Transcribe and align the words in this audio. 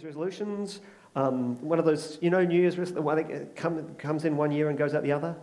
Year's 0.00 0.14
resolutions. 0.14 0.80
Um, 1.14 1.60
one 1.60 1.78
of 1.78 1.84
those, 1.84 2.16
you 2.22 2.30
know, 2.30 2.42
New 2.42 2.58
Year's 2.58 2.76
the 2.92 3.02
one 3.02 3.16
that 3.16 3.54
come, 3.54 3.94
comes 3.96 4.24
in 4.24 4.34
one 4.34 4.50
year 4.50 4.70
and 4.70 4.78
goes 4.78 4.94
out 4.94 5.02
the 5.02 5.12
other. 5.12 5.36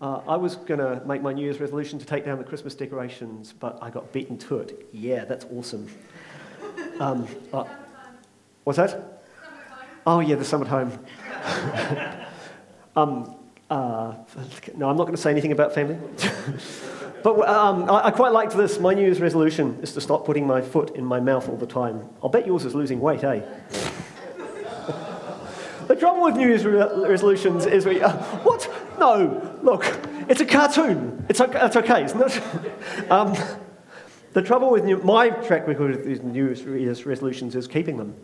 Uh, 0.00 0.20
I 0.28 0.36
was 0.36 0.54
going 0.54 0.78
to 0.78 1.02
make 1.04 1.22
my 1.22 1.32
New 1.32 1.42
Year's 1.42 1.58
resolution 1.58 1.98
to 1.98 2.06
take 2.06 2.24
down 2.24 2.38
the 2.38 2.44
Christmas 2.44 2.74
decorations, 2.74 3.52
but 3.52 3.78
I 3.82 3.90
got 3.90 4.12
beaten 4.12 4.38
to 4.38 4.58
it. 4.58 4.88
Yeah, 4.92 5.24
that's 5.24 5.44
awesome. 5.46 5.88
Um, 7.00 7.26
uh, 7.52 7.64
what's 8.62 8.76
that? 8.76 9.24
Oh, 10.06 10.20
yeah, 10.20 10.36
the 10.36 10.44
sum 10.44 10.62
at 10.62 10.68
home. 10.68 10.92
um, 12.96 13.34
uh, 13.68 14.14
no, 14.76 14.88
I'm 14.88 14.96
not 14.96 15.04
going 15.04 15.16
to 15.16 15.20
say 15.20 15.30
anything 15.30 15.52
about 15.52 15.74
family. 15.74 15.98
but 17.22 17.48
um, 17.48 17.90
I, 17.90 18.06
I, 18.06 18.10
quite 18.10 18.32
liked 18.32 18.56
this. 18.56 18.78
My 18.78 18.94
New 18.94 19.02
Year's 19.02 19.20
resolution 19.20 19.78
is 19.82 19.92
to 19.94 20.00
stop 20.00 20.24
putting 20.24 20.46
my 20.46 20.60
foot 20.60 20.96
in 20.96 21.04
my 21.04 21.20
mouth 21.20 21.48
all 21.48 21.56
the 21.56 21.66
time. 21.66 22.08
I'll 22.22 22.28
bet 22.28 22.46
yours 22.46 22.64
is 22.64 22.74
losing 22.74 23.00
weight, 23.00 23.24
eh? 23.24 23.40
the 25.86 25.96
trouble 25.96 26.22
with 26.22 26.36
New 26.36 26.48
Year's 26.48 26.64
re- 26.64 27.08
resolutions 27.08 27.66
is 27.66 27.86
we. 27.86 28.00
Uh, 28.00 28.12
what? 28.42 28.68
No, 28.98 29.58
look, 29.62 29.84
it's 30.28 30.40
a 30.40 30.46
cartoon. 30.46 31.24
It's, 31.28 31.40
okay, 31.40 31.58
it's 31.62 31.76
okay, 31.76 32.04
isn't 32.04 32.20
it? 32.20 33.10
um, 33.10 33.34
the 34.32 34.42
trouble 34.42 34.70
with 34.70 34.84
new, 34.84 34.98
my 34.98 35.30
track 35.30 35.66
record 35.66 35.96
with 35.96 36.04
these 36.04 36.22
New 36.22 36.54
Year's 36.54 37.04
resolutions 37.04 37.56
is 37.56 37.66
keeping 37.66 37.96
them. 37.96 38.14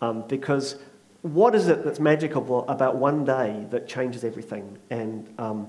Um, 0.00 0.24
because 0.28 0.76
what 1.22 1.54
is 1.54 1.68
it 1.68 1.84
that's 1.84 2.00
magical 2.00 2.68
about 2.68 2.96
one 2.96 3.24
day 3.24 3.66
that 3.70 3.88
changes 3.88 4.24
everything? 4.24 4.78
And 4.90 5.32
um, 5.38 5.68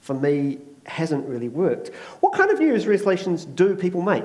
for 0.00 0.14
me, 0.14 0.58
hasn't 0.86 1.26
really 1.28 1.48
worked. 1.48 1.88
What 2.20 2.32
kind 2.32 2.50
of 2.50 2.58
New 2.58 2.66
Year's 2.66 2.86
resolutions 2.86 3.44
do 3.44 3.74
people 3.74 4.02
make? 4.02 4.24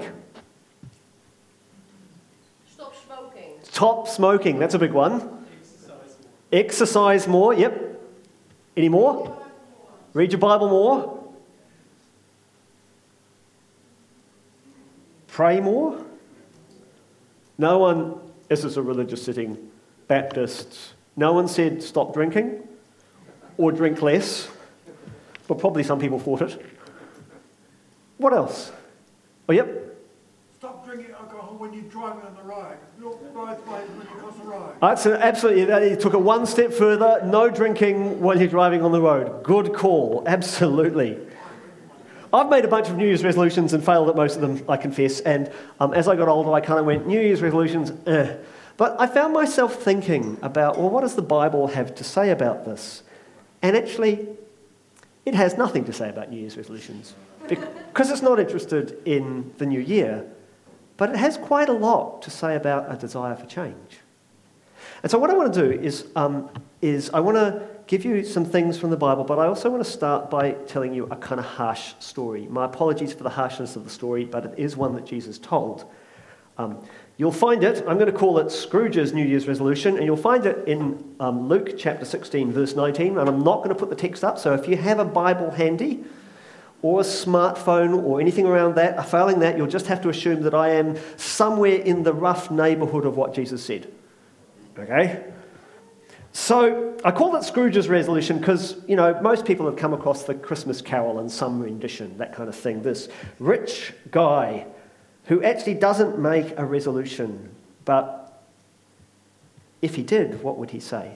Stop 2.72 2.94
smoking. 3.06 3.54
Stop 3.64 4.08
smoking, 4.08 4.60
that's 4.60 4.74
a 4.74 4.80
big 4.80 4.94
one. 4.94 5.46
Exercise 5.62 6.18
more. 6.20 6.60
Exercise 6.60 7.28
more, 7.28 7.54
yep. 7.54 8.02
Any 8.76 8.90
more? 8.90 9.38
Read 10.14 10.32
your 10.32 10.40
Bible 10.40 10.70
more. 10.70 11.24
Pray 15.28 15.60
more. 15.60 16.04
No 17.58 17.78
one, 17.78 18.20
this 18.48 18.64
is 18.64 18.78
a 18.78 18.82
religious 18.82 19.24
setting, 19.24 19.70
Baptists, 20.08 20.94
no 21.16 21.34
one 21.34 21.48
said 21.48 21.84
stop 21.84 22.14
drinking 22.14 22.66
or 23.58 23.72
drink 23.74 24.02
less, 24.02 24.48
but 25.50 25.58
probably 25.58 25.84
some 25.84 26.00
people 26.00 26.20
fought 26.20 26.44
it. 26.44 26.64
What 28.18 28.34
else? 28.34 28.72
Oh, 29.50 29.54
yep. 29.54 29.68
Stop 30.60 30.86
drinking 30.86 31.12
alcohol 31.12 31.56
when 31.58 31.74
you're 31.74 31.84
driving 31.84 32.22
on 32.22 32.36
the 32.36 32.44
road. 32.44 32.78
Look 33.00 33.34
both 33.34 33.68
ways 33.68 33.90
when 33.90 34.02
you 34.02 34.06
cross 34.06 34.36
the 34.36 34.44
road. 34.44 34.76
That's 34.80 35.06
an, 35.08 35.14
absolutely. 35.14 35.90
He 35.90 35.96
took 35.96 36.14
it 36.14 36.22
one 36.22 36.46
step 36.46 36.72
further. 36.72 37.22
No 37.26 37.50
drinking 37.50 38.20
while 38.22 38.38
you're 38.38 38.48
driving 38.48 38.84
on 38.84 38.92
the 38.92 39.02
road. 39.02 39.44
Good 39.44 39.74
call. 39.74 40.24
Absolutely. 40.28 41.18
I've 42.32 42.50
made 42.50 42.64
a 42.64 42.68
bunch 42.68 42.90
of 42.90 42.98
New 42.98 43.08
Year's 43.08 43.24
resolutions 43.24 43.74
and 43.74 43.84
failed 43.84 44.08
at 44.08 44.16
most 44.16 44.36
of 44.36 44.42
them, 44.42 44.64
I 44.70 44.78
confess. 44.78 45.20
And 45.22 45.52
um, 45.80 45.96
as 45.96 46.08
I 46.08 46.16
got 46.16 46.28
older, 46.28 46.54
I 46.54 46.62
kind 46.62 46.80
of 46.80 46.86
went, 46.86 47.08
New 47.08 47.20
Year's 47.20 47.42
resolutions, 47.42 47.92
eh. 48.06 48.36
But 48.78 49.02
I 49.02 49.08
found 49.08 49.34
myself 49.34 49.82
thinking 49.82 50.38
about, 50.44 50.78
well, 50.78 50.92
what 50.92 51.02
does 51.02 51.16
the 51.16 51.24
Bible 51.24 51.68
have 51.68 51.96
to 51.96 52.04
say 52.04 52.30
about 52.30 52.66
this? 52.66 53.02
And 53.64 53.76
actually, 53.76 54.28
it 55.26 55.36
has 55.36 55.58
nothing 55.58 55.86
to 55.86 55.94
say 55.94 56.10
about 56.10 56.30
New 56.30 56.40
Year's 56.40 56.58
resolutions 56.58 57.14
because 57.48 58.12
it's 58.12 58.22
not 58.22 58.40
interested 58.40 58.98
in 59.06 59.54
the 59.58 59.66
new 59.66 59.80
year. 59.80 60.26
But 60.98 61.12
it 61.12 61.16
has 61.16 61.38
quite 61.38 61.70
a 61.70 61.74
lot 61.74 62.22
to 62.24 62.30
say 62.30 62.56
about 62.56 62.92
a 62.92 62.98
desire 62.98 63.36
for 63.36 63.46
change. 63.46 64.00
And 65.02 65.10
so, 65.10 65.18
what 65.18 65.30
I 65.30 65.34
want 65.34 65.54
to 65.54 65.62
do 65.62 65.82
is, 65.82 66.08
um, 66.16 66.50
is 66.82 67.10
I 67.12 67.22
want 67.22 67.38
to 67.38 67.68
give 67.88 68.04
you 68.04 68.24
some 68.24 68.44
things 68.44 68.78
from 68.78 68.90
the 68.90 68.98
Bible, 68.98 69.24
but 69.24 69.40
I 69.40 69.48
also 69.48 69.70
want 69.70 69.84
to 69.84 69.90
start 69.90 70.30
by 70.30 70.52
telling 70.68 70.94
you 70.94 71.06
a 71.06 71.16
kind 71.16 71.40
of 71.40 71.46
harsh 71.46 71.94
story. 72.00 72.48
My 72.50 72.66
apologies 72.66 73.14
for 73.14 73.24
the 73.24 73.30
harshness 73.30 73.76
of 73.76 73.86
the 73.86 73.90
story, 73.90 74.26
but 74.26 74.46
it 74.46 74.54
is 74.58 74.76
one 74.76 74.94
that 74.96 75.06
Jesus 75.06 75.40
told. 75.40 75.86
Um, 76.58 76.84
You'll 77.20 77.34
find 77.34 77.66
it, 77.66 77.80
I'm 77.80 77.98
going 77.98 78.10
to 78.10 78.18
call 78.18 78.40
it 78.40 78.50
Scrooge's 78.50 79.12
New 79.12 79.26
Year's 79.26 79.46
resolution, 79.46 79.98
and 79.98 80.06
you'll 80.06 80.16
find 80.16 80.46
it 80.46 80.66
in 80.70 81.16
um, 81.20 81.50
Luke 81.50 81.78
chapter 81.78 82.06
16, 82.06 82.54
verse 82.54 82.78
19. 82.78 83.18
And 83.18 83.28
I'm 83.28 83.42
not 83.42 83.58
going 83.58 83.68
to 83.68 83.76
put 83.76 83.90
the 83.90 83.96
text 83.98 84.24
up, 84.24 84.40
so 84.40 84.54
if 84.54 84.70
you 84.70 84.78
have 84.78 85.00
a 85.00 85.06
Bible 85.06 85.52
handy, 85.52 86.06
or 86.82 87.02
a 87.02 87.04
smartphone, 87.04 88.02
or 88.06 88.22
anything 88.22 88.46
around 88.46 88.76
that, 88.76 89.10
failing 89.10 89.40
that, 89.40 89.58
you'll 89.58 89.68
just 89.68 89.88
have 89.88 90.02
to 90.04 90.08
assume 90.08 90.44
that 90.44 90.54
I 90.54 90.70
am 90.70 90.98
somewhere 91.18 91.76
in 91.76 92.04
the 92.04 92.14
rough 92.14 92.50
neighborhood 92.52 93.06
of 93.06 93.18
what 93.18 93.34
Jesus 93.34 93.66
said. 93.66 93.92
Okay? 94.78 95.22
So 96.32 96.98
I 97.04 97.12
call 97.12 97.36
it 97.36 97.44
Scrooge's 97.44 97.90
resolution 97.90 98.40
because, 98.40 98.78
you 98.88 98.96
know, 98.96 99.20
most 99.20 99.44
people 99.44 99.66
have 99.66 99.76
come 99.76 99.94
across 99.94 100.24
the 100.24 100.36
Christmas 100.36 100.82
carol 100.82 101.20
in 101.20 101.28
some 101.28 101.62
rendition, 101.62 102.18
that 102.20 102.34
kind 102.34 102.48
of 102.48 102.56
thing. 102.56 102.82
This 102.82 103.10
rich 103.40 103.92
guy 104.10 104.68
who 105.30 105.42
actually 105.44 105.76
doesn't 105.76 106.20
make 106.20 106.58
a 106.58 106.66
resolution, 106.66 107.50
but 107.86 108.44
if 109.80 109.96
he 109.96 110.02
did, 110.02 110.42
what 110.44 110.58
would 110.58 110.72
he 110.72 110.80
say? 110.80 111.14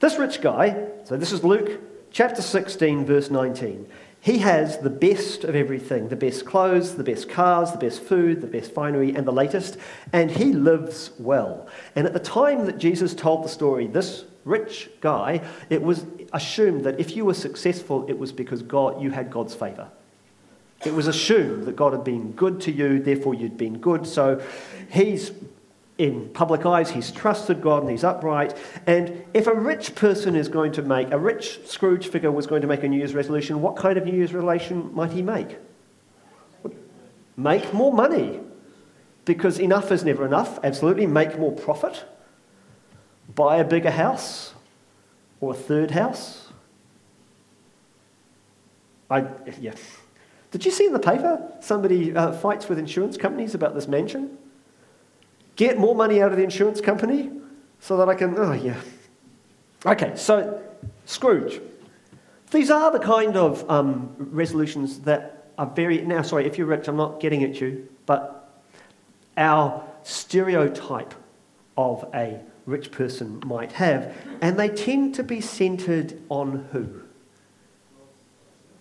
This 0.00 0.18
rich 0.18 0.42
guy, 0.42 0.86
so 1.04 1.16
this 1.16 1.32
is 1.32 1.42
Luke 1.42 1.80
chapter 2.10 2.42
16, 2.42 3.06
verse 3.06 3.30
19. 3.30 3.88
He 4.20 4.38
has 4.38 4.78
the 4.78 4.90
best 4.90 5.44
of 5.44 5.54
everything 5.54 6.10
the 6.10 6.16
best 6.16 6.44
clothes, 6.44 6.96
the 6.96 7.04
best 7.04 7.30
cars, 7.30 7.72
the 7.72 7.78
best 7.78 8.02
food, 8.02 8.42
the 8.42 8.46
best 8.46 8.72
finery, 8.72 9.14
and 9.14 9.26
the 9.26 9.32
latest, 9.32 9.78
and 10.12 10.30
he 10.30 10.52
lives 10.52 11.12
well. 11.18 11.68
And 11.96 12.06
at 12.06 12.12
the 12.12 12.20
time 12.20 12.66
that 12.66 12.76
Jesus 12.76 13.14
told 13.14 13.44
the 13.44 13.48
story, 13.48 13.86
this 13.86 14.24
rich 14.44 14.90
guy, 15.00 15.40
it 15.70 15.82
was 15.82 16.04
assumed 16.34 16.84
that 16.84 17.00
if 17.00 17.16
you 17.16 17.24
were 17.24 17.34
successful, 17.34 18.04
it 18.08 18.18
was 18.18 18.30
because 18.30 18.60
God, 18.60 19.00
you 19.00 19.10
had 19.10 19.30
God's 19.30 19.54
favor. 19.54 19.88
It 20.84 20.94
was 20.94 21.06
assumed 21.08 21.64
that 21.64 21.76
God 21.76 21.92
had 21.92 22.04
been 22.04 22.32
good 22.32 22.60
to 22.62 22.72
you, 22.72 23.00
therefore 23.00 23.34
you'd 23.34 23.56
been 23.56 23.78
good. 23.78 24.06
So 24.06 24.40
he's 24.90 25.32
in 25.98 26.28
public 26.28 26.64
eyes, 26.64 26.90
he's 26.90 27.10
trusted 27.10 27.60
God 27.60 27.82
and 27.82 27.90
he's 27.90 28.04
upright. 28.04 28.56
And 28.86 29.24
if 29.34 29.48
a 29.48 29.54
rich 29.54 29.96
person 29.96 30.36
is 30.36 30.48
going 30.48 30.72
to 30.72 30.82
make, 30.82 31.10
a 31.10 31.18
rich 31.18 31.66
Scrooge 31.66 32.06
figure 32.06 32.30
was 32.30 32.46
going 32.46 32.62
to 32.62 32.68
make 32.68 32.84
a 32.84 32.88
New 32.88 32.98
Year's 32.98 33.14
resolution, 33.14 33.60
what 33.60 33.76
kind 33.76 33.98
of 33.98 34.04
New 34.04 34.14
Year's 34.14 34.32
resolution 34.32 34.94
might 34.94 35.10
he 35.10 35.22
make? 35.22 35.56
Make 37.36 37.72
more 37.72 37.92
money. 37.92 38.40
Because 39.24 39.58
enough 39.60 39.92
is 39.92 40.04
never 40.04 40.24
enough. 40.26 40.58
Absolutely. 40.64 41.06
Make 41.06 41.38
more 41.38 41.52
profit. 41.52 42.04
Buy 43.34 43.58
a 43.58 43.64
bigger 43.64 43.90
house 43.90 44.54
or 45.40 45.52
a 45.52 45.56
third 45.56 45.92
house. 45.92 46.48
I, 49.10 49.26
yeah. 49.60 49.74
Did 50.50 50.64
you 50.64 50.70
see 50.70 50.86
in 50.86 50.92
the 50.92 50.98
paper 50.98 51.52
somebody 51.60 52.14
uh, 52.14 52.32
fights 52.32 52.68
with 52.68 52.78
insurance 52.78 53.16
companies 53.16 53.54
about 53.54 53.74
this 53.74 53.86
mansion? 53.86 54.38
Get 55.56 55.78
more 55.78 55.94
money 55.94 56.22
out 56.22 56.30
of 56.30 56.38
the 56.38 56.44
insurance 56.44 56.80
company 56.80 57.30
so 57.80 57.96
that 57.96 58.08
I 58.08 58.14
can. 58.14 58.34
Oh, 58.38 58.52
yeah. 58.52 58.80
Okay, 59.84 60.12
so 60.16 60.62
Scrooge. 61.04 61.60
These 62.50 62.70
are 62.70 62.90
the 62.90 62.98
kind 62.98 63.36
of 63.36 63.68
um, 63.70 64.14
resolutions 64.18 65.00
that 65.00 65.52
are 65.58 65.66
very. 65.66 66.00
Now, 66.02 66.22
sorry, 66.22 66.46
if 66.46 66.56
you're 66.56 66.66
rich, 66.66 66.88
I'm 66.88 66.96
not 66.96 67.20
getting 67.20 67.44
at 67.44 67.60
you, 67.60 67.88
but 68.06 68.62
our 69.36 69.84
stereotype 70.02 71.14
of 71.76 72.08
a 72.14 72.40
rich 72.66 72.90
person 72.90 73.42
might 73.44 73.72
have, 73.72 74.16
and 74.40 74.58
they 74.58 74.68
tend 74.68 75.14
to 75.16 75.22
be 75.22 75.40
centered 75.40 76.20
on 76.28 76.68
who? 76.72 77.02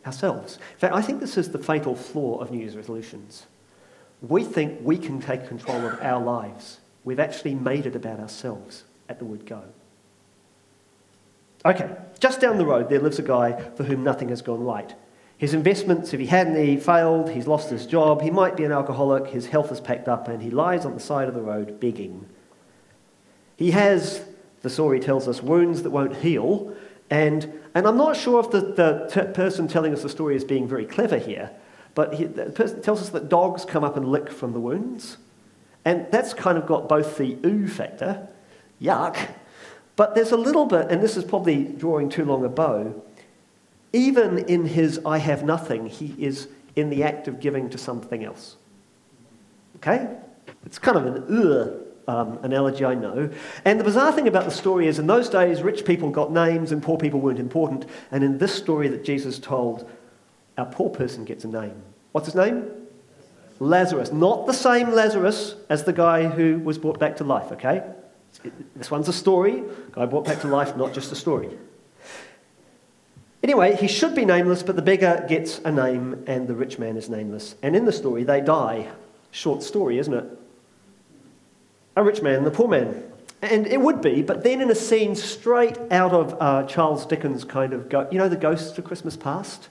Ourselves. 0.07 0.57
In 0.73 0.79
fact, 0.79 0.95
I 0.95 1.01
think 1.01 1.19
this 1.19 1.37
is 1.37 1.51
the 1.51 1.59
fatal 1.59 1.95
flaw 1.95 2.39
of 2.39 2.49
New 2.49 2.59
Year's 2.59 2.75
resolutions. 2.75 3.45
We 4.21 4.43
think 4.43 4.79
we 4.81 4.97
can 4.97 5.21
take 5.21 5.47
control 5.47 5.85
of 5.85 6.01
our 6.01 6.23
lives. 6.23 6.79
We've 7.03 7.19
actually 7.19 7.53
made 7.53 7.85
it 7.85 7.95
about 7.95 8.19
ourselves 8.19 8.83
at 9.07 9.19
the 9.19 9.25
word 9.25 9.45
go. 9.45 9.61
Okay, 11.65 11.95
just 12.19 12.41
down 12.41 12.57
the 12.57 12.65
road, 12.65 12.89
there 12.89 12.99
lives 12.99 13.19
a 13.19 13.23
guy 13.23 13.69
for 13.75 13.83
whom 13.83 14.03
nothing 14.03 14.29
has 14.29 14.41
gone 14.41 14.63
right. 14.63 14.93
His 15.37 15.53
investments, 15.53 16.13
if 16.13 16.19
he 16.19 16.25
hadn't, 16.25 16.55
he 16.55 16.77
failed, 16.77 17.29
he's 17.29 17.45
lost 17.45 17.69
his 17.69 17.85
job, 17.85 18.21
he 18.21 18.31
might 18.31 18.57
be 18.57 18.63
an 18.63 18.71
alcoholic, 18.71 19.27
his 19.27 19.47
health 19.47 19.71
is 19.71 19.79
packed 19.79 20.07
up, 20.07 20.27
and 20.27 20.41
he 20.41 20.49
lies 20.49 20.83
on 20.83 20.95
the 20.95 20.99
side 20.99 21.27
of 21.27 21.35
the 21.35 21.41
road 21.41 21.79
begging. 21.79 22.27
He 23.55 23.71
has, 23.71 24.23
the 24.61 24.69
story 24.69 24.99
tells 24.99 25.27
us, 25.27 25.43
wounds 25.43 25.83
that 25.83 25.91
won't 25.91 26.15
heal, 26.15 26.75
and, 27.09 27.59
and 27.73 27.87
I'm 27.87 27.97
not 27.97 28.17
sure 28.17 28.39
if 28.39 28.51
the, 28.51 28.61
the 28.61 29.09
t- 29.11 29.33
person 29.33 29.67
telling 29.67 29.93
us 29.93 30.01
the 30.01 30.09
story 30.09 30.35
is 30.35 30.43
being 30.43 30.67
very 30.67 30.85
clever 30.85 31.17
here, 31.17 31.51
but 31.95 32.13
he, 32.15 32.25
the 32.25 32.47
person 32.47 32.81
tells 32.81 33.01
us 33.01 33.09
that 33.09 33.29
dogs 33.29 33.65
come 33.65 33.83
up 33.83 33.97
and 33.97 34.07
lick 34.07 34.31
from 34.31 34.53
the 34.53 34.59
wounds. 34.59 35.17
And 35.85 36.05
that's 36.11 36.33
kind 36.33 36.57
of 36.57 36.65
got 36.65 36.89
both 36.89 37.17
the 37.17 37.37
ooh 37.45 37.67
factor, 37.67 38.27
yuck, 38.81 39.17
but 39.95 40.15
there's 40.15 40.31
a 40.31 40.37
little 40.37 40.65
bit, 40.65 40.91
and 40.91 41.01
this 41.01 41.17
is 41.17 41.23
probably 41.23 41.63
drawing 41.63 42.09
too 42.09 42.25
long 42.25 42.43
a 42.45 42.49
bow, 42.49 43.01
even 43.93 44.39
in 44.39 44.65
his 44.65 44.99
I 45.05 45.17
have 45.17 45.43
nothing, 45.43 45.87
he 45.87 46.13
is 46.19 46.49
in 46.75 46.89
the 46.89 47.03
act 47.03 47.27
of 47.27 47.39
giving 47.39 47.69
to 47.71 47.77
something 47.77 48.23
else. 48.23 48.57
Okay? 49.77 50.17
It's 50.65 50.77
kind 50.77 50.97
of 50.97 51.05
an 51.05 51.47
ugh 51.47 51.86
um, 52.07 52.39
analogy 52.43 52.85
I 52.85 52.95
know. 52.95 53.29
And 53.65 53.79
the 53.79 53.83
bizarre 53.83 54.11
thing 54.13 54.27
about 54.27 54.45
the 54.45 54.51
story 54.51 54.87
is, 54.87 54.99
in 54.99 55.07
those 55.07 55.29
days, 55.29 55.61
rich 55.61 55.85
people 55.85 56.09
got 56.09 56.31
names 56.31 56.71
and 56.71 56.81
poor 56.81 56.97
people 56.97 57.19
weren't 57.19 57.39
important. 57.39 57.85
And 58.11 58.23
in 58.23 58.37
this 58.37 58.53
story 58.53 58.87
that 58.89 59.03
Jesus 59.03 59.39
told, 59.39 59.89
our 60.57 60.65
poor 60.65 60.89
person 60.89 61.25
gets 61.25 61.43
a 61.43 61.47
name. 61.47 61.81
What's 62.13 62.27
his 62.27 62.35
name? 62.35 62.69
Lazarus. 63.59 64.11
Not 64.11 64.45
the 64.45 64.53
same 64.53 64.91
Lazarus 64.91 65.55
as 65.69 65.83
the 65.83 65.93
guy 65.93 66.27
who 66.27 66.59
was 66.59 66.77
brought 66.77 66.99
back 66.99 67.17
to 67.17 67.23
life, 67.23 67.51
okay? 67.51 67.83
This 68.75 68.91
one's 68.91 69.07
a 69.07 69.13
story. 69.13 69.63
Guy 69.91 70.05
brought 70.05 70.25
back 70.25 70.41
to 70.41 70.47
life, 70.47 70.77
not 70.77 70.93
just 70.93 71.11
a 71.11 71.15
story. 71.15 71.49
Anyway, 73.43 73.75
he 73.75 73.87
should 73.87 74.15
be 74.15 74.25
nameless, 74.25 74.63
but 74.63 74.75
the 74.75 74.81
beggar 74.81 75.25
gets 75.27 75.59
a 75.59 75.71
name 75.71 76.23
and 76.27 76.47
the 76.47 76.55
rich 76.55 76.79
man 76.79 76.97
is 76.97 77.09
nameless. 77.09 77.55
And 77.61 77.75
in 77.75 77.85
the 77.85 77.91
story, 77.91 78.23
they 78.23 78.41
die. 78.41 78.87
Short 79.31 79.63
story, 79.63 79.99
isn't 79.99 80.13
it? 80.13 80.25
A 81.97 82.03
rich 82.03 82.21
man 82.21 82.35
and 82.35 82.45
the 82.45 82.51
poor 82.51 82.67
man. 82.67 83.03
And 83.41 83.65
it 83.65 83.81
would 83.81 84.01
be, 84.01 84.21
but 84.21 84.43
then 84.43 84.61
in 84.61 84.69
a 84.69 84.75
scene 84.75 85.15
straight 85.15 85.79
out 85.89 86.13
of 86.13 86.37
uh, 86.39 86.63
Charles 86.67 87.07
Dickens' 87.07 87.43
kind 87.43 87.73
of, 87.73 87.89
go- 87.89 88.07
you 88.11 88.19
know, 88.19 88.29
the 88.29 88.35
Ghosts 88.35 88.77
of 88.77 88.85
Christmas 88.85 89.17
Past? 89.17 89.67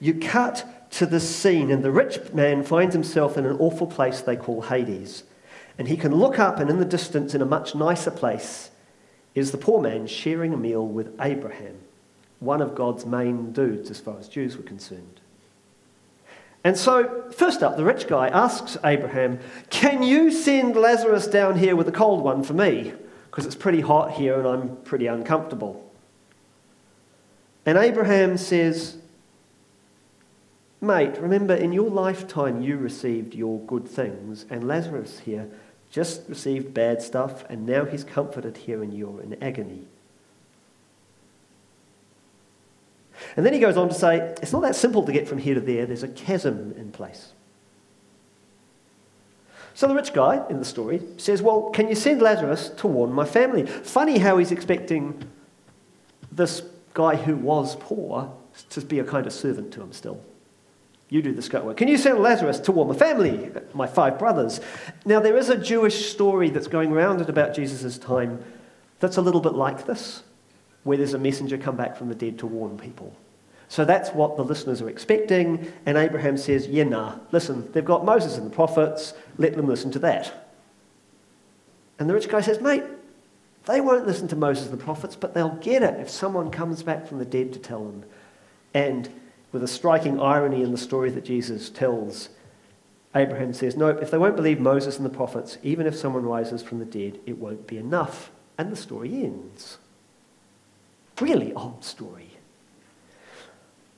You 0.00 0.14
cut 0.14 0.90
to 0.94 1.06
the 1.06 1.20
scene, 1.20 1.70
and 1.70 1.84
the 1.84 1.92
rich 1.92 2.32
man 2.32 2.64
finds 2.64 2.94
himself 2.94 3.38
in 3.38 3.46
an 3.46 3.56
awful 3.58 3.86
place 3.86 4.20
they 4.20 4.34
call 4.34 4.62
Hades. 4.62 5.22
And 5.78 5.86
he 5.86 5.96
can 5.96 6.12
look 6.12 6.40
up, 6.40 6.58
and 6.58 6.68
in 6.68 6.80
the 6.80 6.84
distance, 6.84 7.32
in 7.32 7.40
a 7.40 7.46
much 7.46 7.76
nicer 7.76 8.10
place, 8.10 8.70
is 9.34 9.52
the 9.52 9.58
poor 9.58 9.80
man 9.80 10.08
sharing 10.08 10.52
a 10.52 10.56
meal 10.56 10.84
with 10.84 11.14
Abraham 11.20 11.78
one 12.42 12.60
of 12.60 12.74
God's 12.74 13.06
main 13.06 13.52
dudes 13.52 13.88
as 13.88 14.00
far 14.00 14.18
as 14.18 14.28
Jews 14.28 14.56
were 14.56 14.64
concerned. 14.64 15.20
And 16.64 16.76
so, 16.76 17.28
first 17.32 17.62
up, 17.62 17.76
the 17.76 17.84
rich 17.84 18.06
guy 18.06 18.28
asks 18.28 18.76
Abraham, 18.84 19.40
Can 19.70 20.02
you 20.02 20.30
send 20.30 20.76
Lazarus 20.76 21.26
down 21.26 21.58
here 21.58 21.74
with 21.74 21.88
a 21.88 21.92
cold 21.92 22.22
one 22.22 22.44
for 22.44 22.54
me? 22.54 22.92
Because 23.30 23.46
it's 23.46 23.56
pretty 23.56 23.80
hot 23.80 24.12
here 24.12 24.38
and 24.38 24.46
I'm 24.46 24.76
pretty 24.82 25.06
uncomfortable. 25.06 25.90
And 27.66 27.78
Abraham 27.78 28.36
says, 28.36 28.98
Mate, 30.80 31.18
remember 31.18 31.54
in 31.54 31.72
your 31.72 31.90
lifetime 31.90 32.60
you 32.60 32.76
received 32.76 33.34
your 33.34 33.60
good 33.60 33.88
things, 33.88 34.46
and 34.50 34.66
Lazarus 34.66 35.20
here 35.20 35.48
just 35.90 36.28
received 36.28 36.74
bad 36.74 37.02
stuff, 37.02 37.44
and 37.48 37.66
now 37.66 37.84
he's 37.84 38.02
comforted 38.02 38.56
here 38.56 38.82
and 38.82 38.92
you're 38.92 39.20
in 39.20 39.40
agony. 39.42 39.86
And 43.36 43.46
then 43.46 43.52
he 43.52 43.58
goes 43.58 43.76
on 43.76 43.88
to 43.88 43.94
say, 43.94 44.34
it's 44.42 44.52
not 44.52 44.62
that 44.62 44.76
simple 44.76 45.04
to 45.04 45.12
get 45.12 45.26
from 45.26 45.38
here 45.38 45.54
to 45.54 45.60
there, 45.60 45.86
there's 45.86 46.02
a 46.02 46.08
chasm 46.08 46.74
in 46.76 46.92
place. 46.92 47.32
So 49.74 49.88
the 49.88 49.94
rich 49.94 50.12
guy 50.12 50.44
in 50.50 50.58
the 50.58 50.64
story 50.64 51.02
says, 51.16 51.40
Well, 51.40 51.70
can 51.70 51.88
you 51.88 51.94
send 51.94 52.20
Lazarus 52.20 52.68
to 52.76 52.86
warn 52.86 53.12
my 53.12 53.24
family? 53.24 53.64
Funny 53.64 54.18
how 54.18 54.38
he's 54.38 54.52
expecting 54.52 55.22
this 56.30 56.62
guy 56.94 57.16
who 57.16 57.36
was 57.36 57.76
poor 57.76 58.32
to 58.70 58.80
be 58.82 58.98
a 58.98 59.04
kind 59.04 59.26
of 59.26 59.32
servant 59.32 59.72
to 59.72 59.82
him 59.82 59.92
still. 59.92 60.22
You 61.08 61.20
do 61.20 61.32
the 61.32 61.42
scout 61.42 61.64
work. 61.64 61.76
Can 61.76 61.88
you 61.88 61.98
send 61.98 62.18
Lazarus 62.20 62.58
to 62.60 62.72
warn 62.72 62.88
my 62.88 62.94
family, 62.94 63.50
my 63.74 63.86
five 63.86 64.18
brothers? 64.18 64.60
Now, 65.04 65.20
there 65.20 65.36
is 65.36 65.50
a 65.50 65.58
Jewish 65.58 66.10
story 66.10 66.48
that's 66.48 66.68
going 66.68 66.90
around 66.90 67.20
at 67.20 67.28
about 67.28 67.54
Jesus' 67.54 67.98
time 67.98 68.42
that's 68.98 69.18
a 69.18 69.22
little 69.22 69.40
bit 69.40 69.52
like 69.52 69.84
this 69.84 70.22
where 70.84 70.96
there's 70.96 71.14
a 71.14 71.18
messenger 71.18 71.58
come 71.58 71.76
back 71.76 71.96
from 71.96 72.08
the 72.08 72.14
dead 72.14 72.38
to 72.38 72.46
warn 72.46 72.78
people. 72.78 73.14
So 73.72 73.86
that's 73.86 74.10
what 74.10 74.36
the 74.36 74.44
listeners 74.44 74.82
are 74.82 74.90
expecting. 74.90 75.72
And 75.86 75.96
Abraham 75.96 76.36
says, 76.36 76.66
Yeah, 76.66 76.84
nah, 76.84 77.14
listen, 77.30 77.72
they've 77.72 77.82
got 77.82 78.04
Moses 78.04 78.36
and 78.36 78.44
the 78.44 78.54
prophets, 78.54 79.14
let 79.38 79.56
them 79.56 79.66
listen 79.66 79.90
to 79.92 79.98
that. 80.00 80.50
And 81.98 82.06
the 82.06 82.12
rich 82.12 82.28
guy 82.28 82.42
says, 82.42 82.60
Mate, 82.60 82.84
they 83.64 83.80
won't 83.80 84.06
listen 84.06 84.28
to 84.28 84.36
Moses 84.36 84.68
and 84.68 84.78
the 84.78 84.84
prophets, 84.84 85.16
but 85.16 85.32
they'll 85.32 85.56
get 85.56 85.82
it 85.82 85.98
if 85.98 86.10
someone 86.10 86.50
comes 86.50 86.82
back 86.82 87.06
from 87.06 87.18
the 87.18 87.24
dead 87.24 87.54
to 87.54 87.58
tell 87.58 87.82
them. 87.82 88.04
And 88.74 89.08
with 89.52 89.62
a 89.64 89.68
striking 89.68 90.20
irony 90.20 90.62
in 90.62 90.70
the 90.72 90.76
story 90.76 91.08
that 91.08 91.24
Jesus 91.24 91.70
tells, 91.70 92.28
Abraham 93.14 93.54
says, 93.54 93.74
Nope, 93.74 94.00
if 94.02 94.10
they 94.10 94.18
won't 94.18 94.36
believe 94.36 94.60
Moses 94.60 94.98
and 94.98 95.06
the 95.06 95.16
prophets, 95.16 95.56
even 95.62 95.86
if 95.86 95.96
someone 95.96 96.26
rises 96.26 96.62
from 96.62 96.78
the 96.78 96.84
dead, 96.84 97.20
it 97.24 97.38
won't 97.38 97.66
be 97.66 97.78
enough. 97.78 98.32
And 98.58 98.70
the 98.70 98.76
story 98.76 99.24
ends 99.24 99.78
really 101.22 101.52
odd 101.54 101.84
story. 101.84 102.31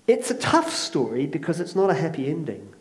It's 0.06 0.30
a 0.30 0.34
tough 0.34 0.72
story 0.72 1.26
because 1.26 1.60
it's 1.60 1.74
not 1.74 1.90
a 1.90 1.94
happy 1.94 2.28
ending. 2.28 2.74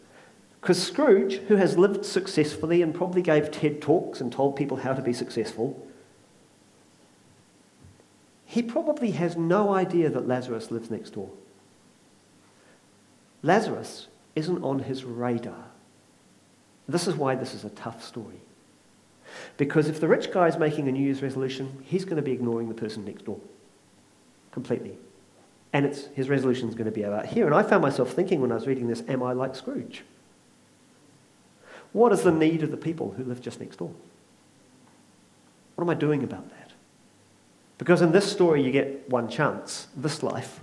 Because 0.59 0.81
Scrooge, 0.81 1.35
who 1.47 1.55
has 1.55 1.77
lived 1.77 2.05
successfully 2.05 2.81
and 2.81 2.93
probably 2.93 3.21
gave 3.21 3.51
TED 3.51 3.81
Talks 3.81 4.21
and 4.21 4.31
told 4.31 4.55
people 4.55 4.77
how 4.77 4.93
to 4.93 5.01
be 5.01 5.13
successful, 5.13 5.87
he 8.45 8.61
probably 8.61 9.11
has 9.11 9.35
no 9.35 9.73
idea 9.73 10.09
that 10.09 10.27
Lazarus 10.27 10.71
lives 10.71 10.91
next 10.91 11.11
door. 11.11 11.29
Lazarus 13.41 14.07
isn't 14.35 14.63
on 14.63 14.79
his 14.79 15.03
radar. 15.03 15.65
This 16.87 17.07
is 17.07 17.15
why 17.15 17.35
this 17.35 17.53
is 17.53 17.63
a 17.63 17.69
tough 17.69 18.03
story. 18.03 18.39
Because 19.57 19.87
if 19.87 19.99
the 19.99 20.07
rich 20.07 20.31
guy 20.31 20.47
is 20.47 20.57
making 20.57 20.87
a 20.87 20.91
New 20.91 21.03
Year's 21.03 21.21
resolution, 21.21 21.83
he's 21.83 22.05
going 22.05 22.17
to 22.17 22.21
be 22.21 22.31
ignoring 22.31 22.69
the 22.69 22.75
person 22.75 23.05
next 23.05 23.25
door 23.25 23.39
completely. 24.51 24.97
And 25.73 25.87
it's, 25.87 26.05
his 26.13 26.29
resolution 26.29 26.69
is 26.69 26.75
going 26.75 26.85
to 26.85 26.91
be 26.91 27.03
about 27.03 27.25
here. 27.25 27.47
And 27.47 27.55
I 27.55 27.63
found 27.63 27.81
myself 27.81 28.11
thinking 28.11 28.39
when 28.39 28.51
I 28.51 28.55
was 28.55 28.67
reading 28.67 28.87
this, 28.87 29.03
am 29.07 29.23
I 29.23 29.33
like 29.33 29.55
Scrooge? 29.55 30.03
What 31.91 32.11
is 32.11 32.21
the 32.21 32.31
need 32.31 32.63
of 32.63 32.71
the 32.71 32.77
people 32.77 33.11
who 33.17 33.23
live 33.23 33.41
just 33.41 33.59
next 33.59 33.77
door? 33.77 33.91
What 35.75 35.83
am 35.83 35.89
I 35.89 35.95
doing 35.95 36.23
about 36.23 36.47
that? 36.49 36.71
Because 37.79 38.01
in 38.01 38.11
this 38.11 38.31
story, 38.31 38.63
you 38.63 38.71
get 38.71 39.09
one 39.09 39.27
chance, 39.27 39.87
this 39.95 40.21
life, 40.21 40.59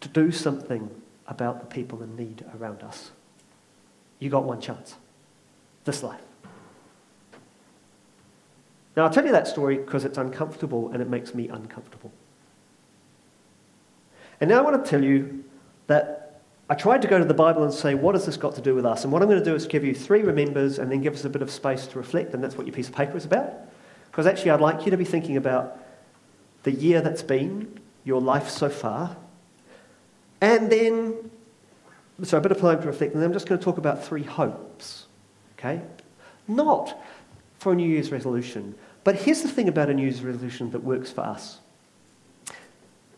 to 0.00 0.08
do 0.08 0.32
something 0.32 0.90
about 1.28 1.60
the 1.60 1.66
people 1.66 2.02
in 2.02 2.16
need 2.16 2.44
around 2.58 2.82
us. 2.82 3.12
You 4.18 4.28
got 4.28 4.44
one 4.44 4.60
chance, 4.60 4.96
this 5.84 6.02
life. 6.02 6.20
Now, 8.96 9.04
I'll 9.04 9.10
tell 9.10 9.24
you 9.24 9.32
that 9.32 9.48
story 9.48 9.78
because 9.78 10.04
it's 10.04 10.18
uncomfortable 10.18 10.90
and 10.90 11.00
it 11.00 11.08
makes 11.08 11.34
me 11.34 11.48
uncomfortable. 11.48 12.12
And 14.42 14.48
now 14.48 14.58
I 14.58 14.62
want 14.62 14.84
to 14.84 14.90
tell 14.90 15.04
you 15.04 15.44
that 15.86 16.42
I 16.68 16.74
tried 16.74 17.00
to 17.02 17.08
go 17.08 17.16
to 17.16 17.24
the 17.24 17.32
Bible 17.32 17.62
and 17.62 17.72
say, 17.72 17.94
what 17.94 18.16
has 18.16 18.26
this 18.26 18.36
got 18.36 18.56
to 18.56 18.60
do 18.60 18.74
with 18.74 18.84
us? 18.84 19.04
And 19.04 19.12
what 19.12 19.22
I'm 19.22 19.28
going 19.28 19.38
to 19.38 19.44
do 19.44 19.54
is 19.54 19.68
give 19.68 19.84
you 19.84 19.94
three 19.94 20.22
remembers 20.22 20.80
and 20.80 20.90
then 20.90 21.00
give 21.00 21.14
us 21.14 21.24
a 21.24 21.30
bit 21.30 21.42
of 21.42 21.50
space 21.50 21.86
to 21.86 21.98
reflect, 21.98 22.34
and 22.34 22.42
that's 22.42 22.58
what 22.58 22.66
your 22.66 22.74
piece 22.74 22.88
of 22.88 22.94
paper 22.96 23.16
is 23.16 23.24
about. 23.24 23.52
Because 24.10 24.26
actually, 24.26 24.50
I'd 24.50 24.60
like 24.60 24.84
you 24.84 24.90
to 24.90 24.96
be 24.96 25.04
thinking 25.04 25.36
about 25.36 25.78
the 26.64 26.72
year 26.72 27.00
that's 27.00 27.22
been, 27.22 27.78
your 28.02 28.20
life 28.20 28.48
so 28.48 28.68
far, 28.68 29.16
and 30.40 30.72
then, 30.72 31.30
so 32.24 32.36
a 32.36 32.40
bit 32.40 32.50
of 32.50 32.58
time 32.58 32.80
to 32.80 32.86
reflect, 32.88 33.12
and 33.12 33.22
then 33.22 33.30
I'm 33.30 33.32
just 33.32 33.46
going 33.46 33.60
to 33.60 33.64
talk 33.64 33.78
about 33.78 34.04
three 34.04 34.24
hopes, 34.24 35.06
okay? 35.56 35.82
Not 36.48 37.00
for 37.60 37.74
a 37.74 37.76
New 37.76 37.88
Year's 37.88 38.10
resolution, 38.10 38.74
but 39.04 39.14
here's 39.14 39.42
the 39.42 39.48
thing 39.48 39.68
about 39.68 39.88
a 39.88 39.94
New 39.94 40.02
Year's 40.02 40.20
resolution 40.20 40.72
that 40.72 40.82
works 40.82 41.12
for 41.12 41.20
us. 41.20 41.60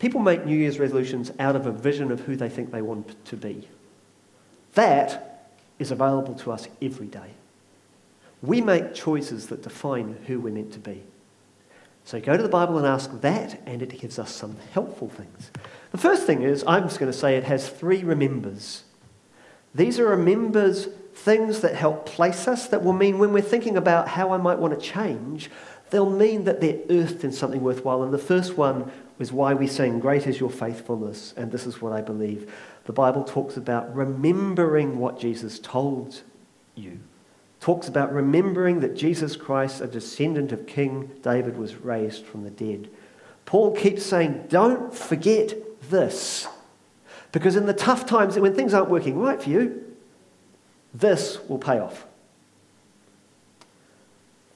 People 0.05 0.21
make 0.21 0.45
New 0.45 0.59
Year's 0.59 0.79
resolutions 0.79 1.33
out 1.39 1.57
of 1.57 1.65
a 1.65 1.73
vision 1.73 2.13
of 2.13 2.21
who 2.21 2.37
they 2.37 2.51
think 2.51 2.71
they 2.71 2.83
want 2.83 3.25
to 3.25 3.39
be. 3.39 3.67
That 4.75 5.51
is 5.79 5.91
available 5.91 6.35
to 6.41 6.53
us 6.53 6.69
every 6.83 7.07
day. 7.07 7.31
We 8.43 8.61
make 8.61 8.93
choices 8.93 9.47
that 9.47 9.63
define 9.63 10.19
who 10.27 10.41
we're 10.41 10.53
meant 10.53 10.75
to 10.75 10.79
be. 10.79 11.05
So 12.05 12.21
go 12.21 12.37
to 12.37 12.43
the 12.43 12.51
Bible 12.51 12.77
and 12.77 12.87
ask 12.87 13.19
that, 13.23 13.63
and 13.65 13.81
it 13.81 13.99
gives 13.99 14.19
us 14.19 14.31
some 14.31 14.59
helpful 14.75 15.09
things. 15.09 15.51
The 15.91 15.97
first 15.97 16.27
thing 16.27 16.43
is, 16.43 16.63
I'm 16.67 16.83
just 16.83 17.01
going 17.01 17.11
to 17.11 17.17
say 17.19 17.39
it 17.39 17.45
has 17.45 17.71
three 17.71 18.05
remembers. 18.05 18.85
These 19.75 19.99
are 19.99 20.09
remembers, 20.09 20.87
things 21.15 21.61
that 21.63 21.77
help 21.77 22.05
place 22.05 22.47
us, 22.47 22.69
that 22.69 22.85
will 22.85 22.93
mean 22.93 23.19
when 23.19 23.33
we're 23.33 23.41
thinking 23.41 23.79
about 23.79 24.09
how 24.09 24.33
I 24.33 24.37
might 24.37 24.59
want 24.59 24.79
to 24.79 24.87
change, 24.87 25.51
they'll 25.89 26.11
mean 26.11 26.45
that 26.45 26.61
they're 26.61 26.81
earthed 26.91 27.25
in 27.25 27.33
something 27.33 27.63
worthwhile. 27.63 28.03
And 28.03 28.13
the 28.13 28.19
first 28.19 28.59
one 28.59 28.93
is 29.19 29.33
why 29.33 29.55
we 29.55 29.67
sing, 29.67 30.01
Great 30.01 30.27
is 30.27 30.41
your 30.41 30.51
faithfulness, 30.51 31.35
and 31.37 31.53
this 31.53 31.67
is 31.67 31.81
what 31.81 31.93
I 31.93 32.01
believe. 32.01 32.53
The 32.85 32.93
Bible 32.93 33.25
talks 33.25 33.57
about 33.57 33.95
remembering 33.95 34.99
what 34.99 35.19
Jesus 35.19 35.59
told 35.59 36.23
you. 36.75 36.99
Talks 37.61 37.89
about 37.89 38.13
remembering 38.13 38.81
that 38.81 38.97
Jesus 38.97 39.37
Christ, 39.37 39.81
a 39.81 39.87
descendant 39.87 40.53
of 40.53 40.67
King 40.67 41.11
David, 41.23 41.57
was 41.57 41.77
raised 41.77 42.27
from 42.27 42.45
the 42.45 42.51
dead. 42.51 42.91
Paul 43.47 43.75
keeps 43.75 44.05
saying, 44.05 44.47
Don't 44.49 44.93
forget 44.93 45.55
this. 45.89 46.47
Because 47.33 47.57
in 47.57 47.67
the 47.67 47.73
tough 47.73 48.07
times, 48.07 48.39
when 48.39 48.55
things 48.55 48.75
aren't 48.75 48.91
working 48.91 49.19
right 49.19 49.43
for 49.43 49.51
you, 49.51 49.97
this 50.93 51.39
will 51.49 51.59
pay 51.59 51.79
off. 51.79 52.07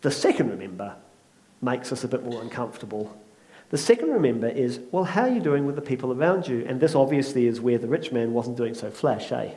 The 0.03 0.11
second 0.11 0.50
remember 0.50 0.95
makes 1.61 1.93
us 1.93 2.05
a 2.05 2.09
bit 2.09 2.25
more 2.25 2.41
uncomfortable 2.41 3.19
the 3.71 3.79
second 3.79 4.11
remember 4.11 4.49
is, 4.49 4.81
well, 4.91 5.05
how 5.05 5.23
are 5.23 5.29
you 5.29 5.41
doing 5.41 5.67
with 5.67 5.77
the 5.77 5.83
people 5.83 6.13
around 6.13 6.49
you? 6.49 6.65
And 6.67 6.81
this 6.81 6.95
obviously 6.95 7.47
is 7.47 7.61
where 7.61 7.79
the 7.79 7.87
rich 7.87 8.13
man 8.13 8.33
wasn't 8.33 8.57
doing 8.57 8.75
so 8.75 8.91
flash, 8.91 9.31
eh? 9.31 9.51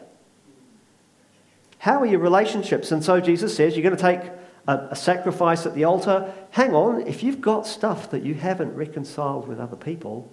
How 1.80 2.00
are 2.02 2.06
your 2.06 2.20
relationships? 2.20 2.92
And 2.92 3.04
so 3.04 3.20
Jesus 3.22 3.56
says, 3.56 3.76
you're 3.76 3.84
going 3.84 3.96
to 3.96 4.02
take 4.02 4.32
a, 4.68 4.90
a 4.92 4.96
sacrifice 4.96 5.66
at 5.66 5.74
the 5.74 5.86
altar. 5.86 6.32
Hang 6.52 6.76
on, 6.76 7.08
if 7.08 7.24
you've 7.24 7.42
got 7.42 7.66
stuff 7.66 8.12
that 8.12 8.24
you 8.24 8.36
haven't 8.36 8.76
reconciled 8.76 9.48
with 9.48 9.60
other 9.60 9.78
people, 9.78 10.32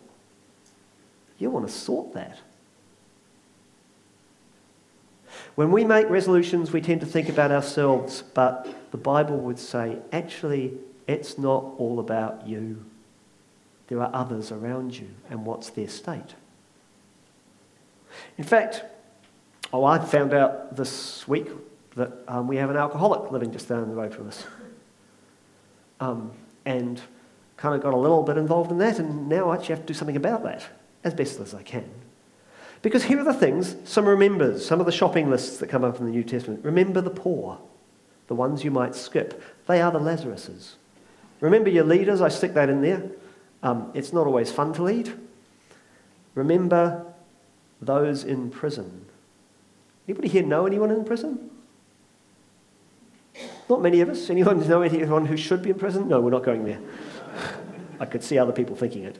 you 1.38 1.50
want 1.50 1.66
to 1.66 1.72
sort 1.72 2.12
that. 2.14 2.38
When 5.54 5.70
we 5.70 5.84
make 5.84 6.10
resolutions, 6.10 6.72
we 6.72 6.80
tend 6.80 7.00
to 7.00 7.06
think 7.06 7.28
about 7.28 7.50
ourselves, 7.50 8.22
but 8.34 8.68
the 8.90 8.96
Bible 8.96 9.38
would 9.38 9.58
say, 9.58 9.98
actually, 10.12 10.74
it's 11.06 11.38
not 11.38 11.64
all 11.78 12.00
about 12.00 12.46
you. 12.46 12.84
There 13.88 14.00
are 14.00 14.10
others 14.12 14.52
around 14.52 14.96
you, 14.96 15.08
and 15.30 15.44
what's 15.44 15.70
their 15.70 15.88
state? 15.88 16.34
In 18.36 18.44
fact, 18.44 18.84
oh, 19.72 19.84
I 19.84 19.98
found 19.98 20.32
out 20.32 20.76
this 20.76 21.26
week 21.26 21.48
that 21.96 22.12
um, 22.28 22.46
we 22.46 22.56
have 22.56 22.70
an 22.70 22.76
alcoholic 22.76 23.32
living 23.32 23.50
just 23.50 23.68
down 23.68 23.88
the 23.88 23.94
road 23.94 24.14
from 24.14 24.28
us. 24.28 24.44
Um, 26.00 26.30
and 26.64 27.00
kind 27.56 27.74
of 27.74 27.82
got 27.82 27.92
a 27.92 27.96
little 27.96 28.22
bit 28.22 28.36
involved 28.36 28.70
in 28.70 28.78
that, 28.78 28.98
and 28.98 29.28
now 29.28 29.50
I 29.50 29.56
actually 29.56 29.74
have 29.74 29.80
to 29.80 29.86
do 29.86 29.94
something 29.94 30.16
about 30.16 30.44
that 30.44 30.64
as 31.02 31.14
best 31.14 31.40
as 31.40 31.54
I 31.54 31.62
can. 31.62 31.90
Because 32.82 33.04
here 33.04 33.18
are 33.18 33.24
the 33.24 33.34
things 33.34 33.74
some 33.84 34.06
remembers, 34.06 34.64
some 34.64 34.80
of 34.80 34.86
the 34.86 34.92
shopping 34.92 35.28
lists 35.30 35.58
that 35.58 35.68
come 35.68 35.82
up 35.82 35.98
in 35.98 36.04
the 36.04 36.12
New 36.12 36.22
Testament. 36.22 36.64
Remember 36.64 37.00
the 37.00 37.10
poor, 37.10 37.58
the 38.28 38.34
ones 38.34 38.62
you 38.62 38.70
might 38.70 38.94
skip. 38.94 39.42
They 39.66 39.80
are 39.80 39.90
the 39.90 39.98
Lazaruses. 39.98 40.74
Remember 41.40 41.70
your 41.70 41.84
leaders, 41.84 42.20
I 42.20 42.28
stick 42.28 42.54
that 42.54 42.68
in 42.68 42.82
there. 42.82 43.02
Um, 43.62 43.90
it's 43.94 44.12
not 44.12 44.26
always 44.26 44.50
fun 44.52 44.72
to 44.74 44.82
lead. 44.82 45.12
Remember 46.34 47.04
those 47.80 48.24
in 48.24 48.50
prison. 48.50 49.06
Anybody 50.06 50.28
here 50.28 50.42
know 50.42 50.66
anyone 50.66 50.90
in 50.90 51.04
prison? 51.04 51.50
Not 53.68 53.82
many 53.82 54.00
of 54.00 54.08
us. 54.08 54.30
Anyone 54.30 54.66
know 54.68 54.82
anyone 54.82 55.26
who 55.26 55.36
should 55.36 55.62
be 55.62 55.70
in 55.70 55.78
prison? 55.78 56.08
No, 56.08 56.20
we're 56.20 56.30
not 56.30 56.44
going 56.44 56.64
there. 56.64 56.80
I 58.00 58.06
could 58.06 58.22
see 58.22 58.38
other 58.38 58.52
people 58.52 58.76
thinking 58.76 59.04
it. 59.04 59.18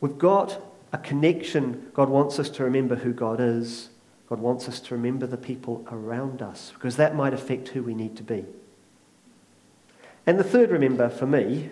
We've 0.00 0.18
got 0.18 0.60
a 0.92 0.98
connection. 0.98 1.90
God 1.94 2.08
wants 2.08 2.38
us 2.38 2.50
to 2.50 2.64
remember 2.64 2.96
who 2.96 3.12
God 3.12 3.40
is. 3.40 3.90
God 4.28 4.40
wants 4.40 4.68
us 4.68 4.80
to 4.80 4.94
remember 4.94 5.26
the 5.26 5.36
people 5.36 5.86
around 5.90 6.40
us 6.42 6.72
because 6.74 6.96
that 6.96 7.14
might 7.14 7.34
affect 7.34 7.68
who 7.68 7.82
we 7.82 7.94
need 7.94 8.16
to 8.16 8.22
be. 8.22 8.44
And 10.26 10.38
the 10.38 10.44
third 10.44 10.70
remember 10.70 11.08
for 11.08 11.26
me 11.26 11.70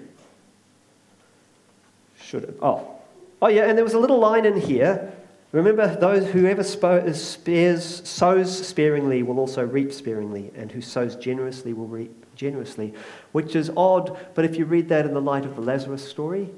should 2.20 2.58
oh 2.60 2.96
oh 3.40 3.48
yeah 3.48 3.64
and 3.64 3.78
there 3.78 3.84
was 3.84 3.94
a 3.94 3.98
little 3.98 4.18
line 4.18 4.44
in 4.44 4.60
here 4.60 5.12
remember 5.52 5.96
those 5.96 6.26
whoever 6.30 6.62
spares 6.62 8.08
sows 8.08 8.66
sparingly 8.66 9.22
will 9.22 9.38
also 9.38 9.64
reap 9.64 9.92
sparingly 9.92 10.50
and 10.54 10.70
who 10.72 10.82
sows 10.82 11.16
generously 11.16 11.72
will 11.72 11.86
reap 11.86 12.12
generously 12.34 12.92
which 13.32 13.56
is 13.56 13.70
odd 13.76 14.14
but 14.34 14.44
if 14.44 14.56
you 14.56 14.66
read 14.66 14.88
that 14.88 15.06
in 15.06 15.14
the 15.14 15.22
light 15.22 15.46
of 15.46 15.54
the 15.56 15.62
Lazarus 15.62 16.06
story 16.06 16.50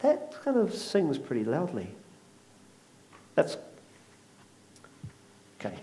that 0.00 0.34
kind 0.42 0.56
of 0.56 0.74
sings 0.74 1.18
pretty 1.18 1.44
loudly. 1.44 1.88
That's 3.34 3.56
okay. 5.60 5.76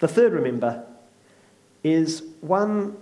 The 0.00 0.08
third, 0.08 0.32
remember, 0.32 0.84
is 1.82 2.22
one. 2.40 2.96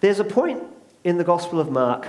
There's 0.00 0.20
a 0.20 0.24
point 0.24 0.62
in 1.04 1.18
the 1.18 1.24
Gospel 1.24 1.60
of 1.60 1.70
Mark 1.70 2.08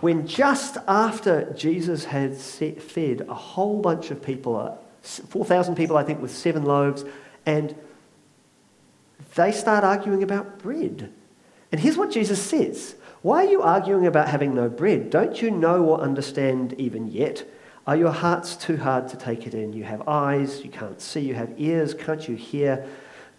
when 0.00 0.26
just 0.26 0.76
after 0.88 1.52
Jesus 1.52 2.06
had 2.06 2.36
fed 2.36 3.26
a 3.28 3.34
whole 3.34 3.80
bunch 3.80 4.10
of 4.10 4.22
people, 4.22 4.56
uh, 4.56 4.76
4,000 5.02 5.74
people, 5.74 5.96
I 5.96 6.02
think, 6.02 6.20
with 6.20 6.30
seven 6.34 6.64
loaves, 6.64 7.04
and 7.46 7.74
they 9.34 9.52
start 9.52 9.84
arguing 9.84 10.22
about 10.22 10.58
bread. 10.58 11.12
And 11.70 11.80
here's 11.80 11.96
what 11.96 12.10
Jesus 12.10 12.40
says 12.40 12.96
why 13.22 13.46
are 13.46 13.50
you 13.50 13.62
arguing 13.62 14.06
about 14.06 14.28
having 14.28 14.54
no 14.54 14.68
bread? 14.68 15.10
Don't 15.10 15.40
you 15.40 15.50
know 15.50 15.84
or 15.84 16.00
understand 16.00 16.74
even 16.74 17.10
yet? 17.10 17.48
Are 17.86 17.96
your 17.96 18.12
hearts 18.12 18.56
too 18.56 18.76
hard 18.76 19.08
to 19.08 19.16
take 19.16 19.46
it 19.46 19.54
in? 19.54 19.72
You 19.72 19.84
have 19.84 20.06
eyes, 20.08 20.64
you 20.64 20.70
can't 20.70 21.00
see, 21.00 21.20
you 21.20 21.34
have 21.34 21.52
ears, 21.58 21.94
can't 21.94 22.28
you 22.28 22.34
hear? 22.34 22.86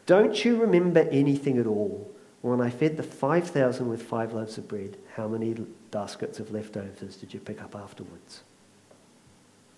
Don't 0.05 0.45
you 0.45 0.57
remember 0.57 1.07
anything 1.11 1.57
at 1.57 1.67
all? 1.67 2.14
When 2.45 2.61
I 2.61 2.69
fed 2.69 2.95
the 2.95 3.01
5,000 3.01 3.89
with 3.89 4.03
five 4.03 4.33
loaves 4.33 4.59
of 4.59 4.67
bread, 4.67 4.97
how 5.15 5.27
many 5.27 5.55
baskets 5.89 6.39
of 6.39 6.51
leftovers 6.51 7.15
did 7.15 7.33
you 7.33 7.39
pick 7.39 7.59
up 7.59 7.75
afterwards? 7.75 8.43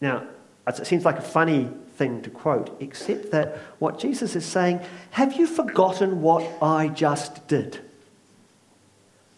Now, 0.02 0.28
it 0.68 0.86
seems 0.86 1.06
like 1.06 1.18
a 1.18 1.22
funny 1.22 1.70
thing 1.96 2.22
to 2.24 2.30
quote, 2.30 2.76
except 2.82 3.32
that 3.32 3.58
what 3.80 4.00
Jesus 4.00 4.36
is 4.36 4.46
saying, 4.46 4.82
have 5.12 5.40
you 5.40 5.48
forgotten 5.48 6.22
what 6.22 6.44
I 6.62 6.90
just 6.90 7.48
did? 7.48 7.80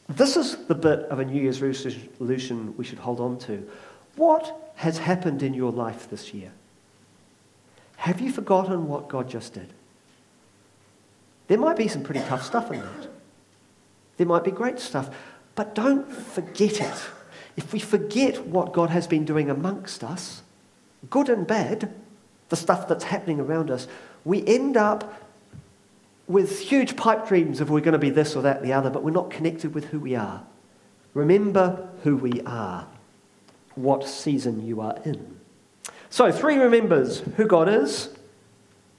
This 0.08 0.36
is 0.36 0.66
the 0.66 0.74
bit 0.74 1.02
of 1.02 1.20
a 1.20 1.26
New 1.26 1.40
Year's 1.40 1.62
resolution 1.62 2.74
we 2.78 2.84
should 2.84 2.98
hold 2.98 3.20
on 3.20 3.38
to. 3.42 3.70
What 4.16 4.74
has 4.78 4.98
happened 4.98 5.44
in 5.44 5.54
your 5.54 5.72
life 5.72 6.10
this 6.10 6.34
year? 6.34 6.52
Have 7.98 8.22
you 8.22 8.32
forgotten 8.32 8.88
what 8.88 9.08
God 9.08 9.30
just 9.30 9.54
did? 9.54 9.72
There 11.48 11.60
might 11.60 11.78
be 11.78 11.88
some 11.88 12.02
pretty 12.02 12.22
tough 12.22 12.44
stuff 12.44 12.72
in 12.72 12.80
that. 12.80 13.19
There 14.20 14.28
might 14.28 14.44
be 14.44 14.52
great 14.52 14.82
stuff, 14.82 15.10
but 15.56 15.74
don't 15.74 16.06
forget 16.12 16.82
it. 16.82 17.02
If 17.56 17.72
we 17.72 17.80
forget 17.80 18.46
what 18.46 18.74
God 18.74 18.90
has 18.90 19.08
been 19.08 19.24
doing 19.24 19.50
amongst 19.50 20.04
us, 20.04 20.42
good 21.10 21.30
and 21.30 21.48
bad, 21.48 21.96
the 22.50 22.58
stuff 22.58 22.86
that's 22.90 23.06
happening 23.06 23.40
around 23.40 23.72
us, 23.72 23.88
we 24.26 24.46
end 24.46 24.76
up 24.76 25.24
with 26.28 26.60
huge 26.60 26.98
pipe 26.98 27.30
dreams 27.30 27.62
of 27.62 27.70
we're 27.70 27.80
going 27.80 27.94
to 27.94 27.98
be 27.98 28.10
this 28.10 28.36
or 28.36 28.42
that, 28.42 28.58
or 28.58 28.66
the 28.66 28.74
other, 28.74 28.90
but 28.90 29.04
we're 29.04 29.12
not 29.12 29.30
connected 29.30 29.74
with 29.74 29.86
who 29.86 30.02
we 30.02 30.16
are. 30.16 30.44
Remember 31.14 31.88
who 32.04 32.18
we 32.18 32.42
are, 32.42 32.88
what 33.76 34.06
season 34.06 34.68
you 34.68 34.82
are 34.82 34.98
in. 35.06 35.40
So, 36.10 36.30
three 36.30 36.58
remembers 36.58 37.22
who 37.38 37.48
God 37.48 37.70
is. 37.70 38.10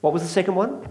What 0.00 0.14
was 0.14 0.22
the 0.22 0.28
second 0.28 0.54
one? 0.54 0.88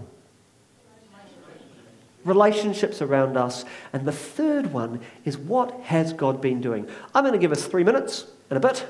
Relationships 2.24 3.00
around 3.00 3.36
us. 3.36 3.64
And 3.92 4.06
the 4.06 4.12
third 4.12 4.72
one 4.72 5.00
is 5.24 5.38
what 5.38 5.80
has 5.82 6.12
God 6.12 6.40
been 6.40 6.60
doing? 6.60 6.88
I'm 7.14 7.24
going 7.24 7.32
to 7.32 7.38
give 7.38 7.52
us 7.52 7.66
three 7.66 7.84
minutes 7.84 8.26
and 8.50 8.56
a 8.56 8.60
bit 8.60 8.86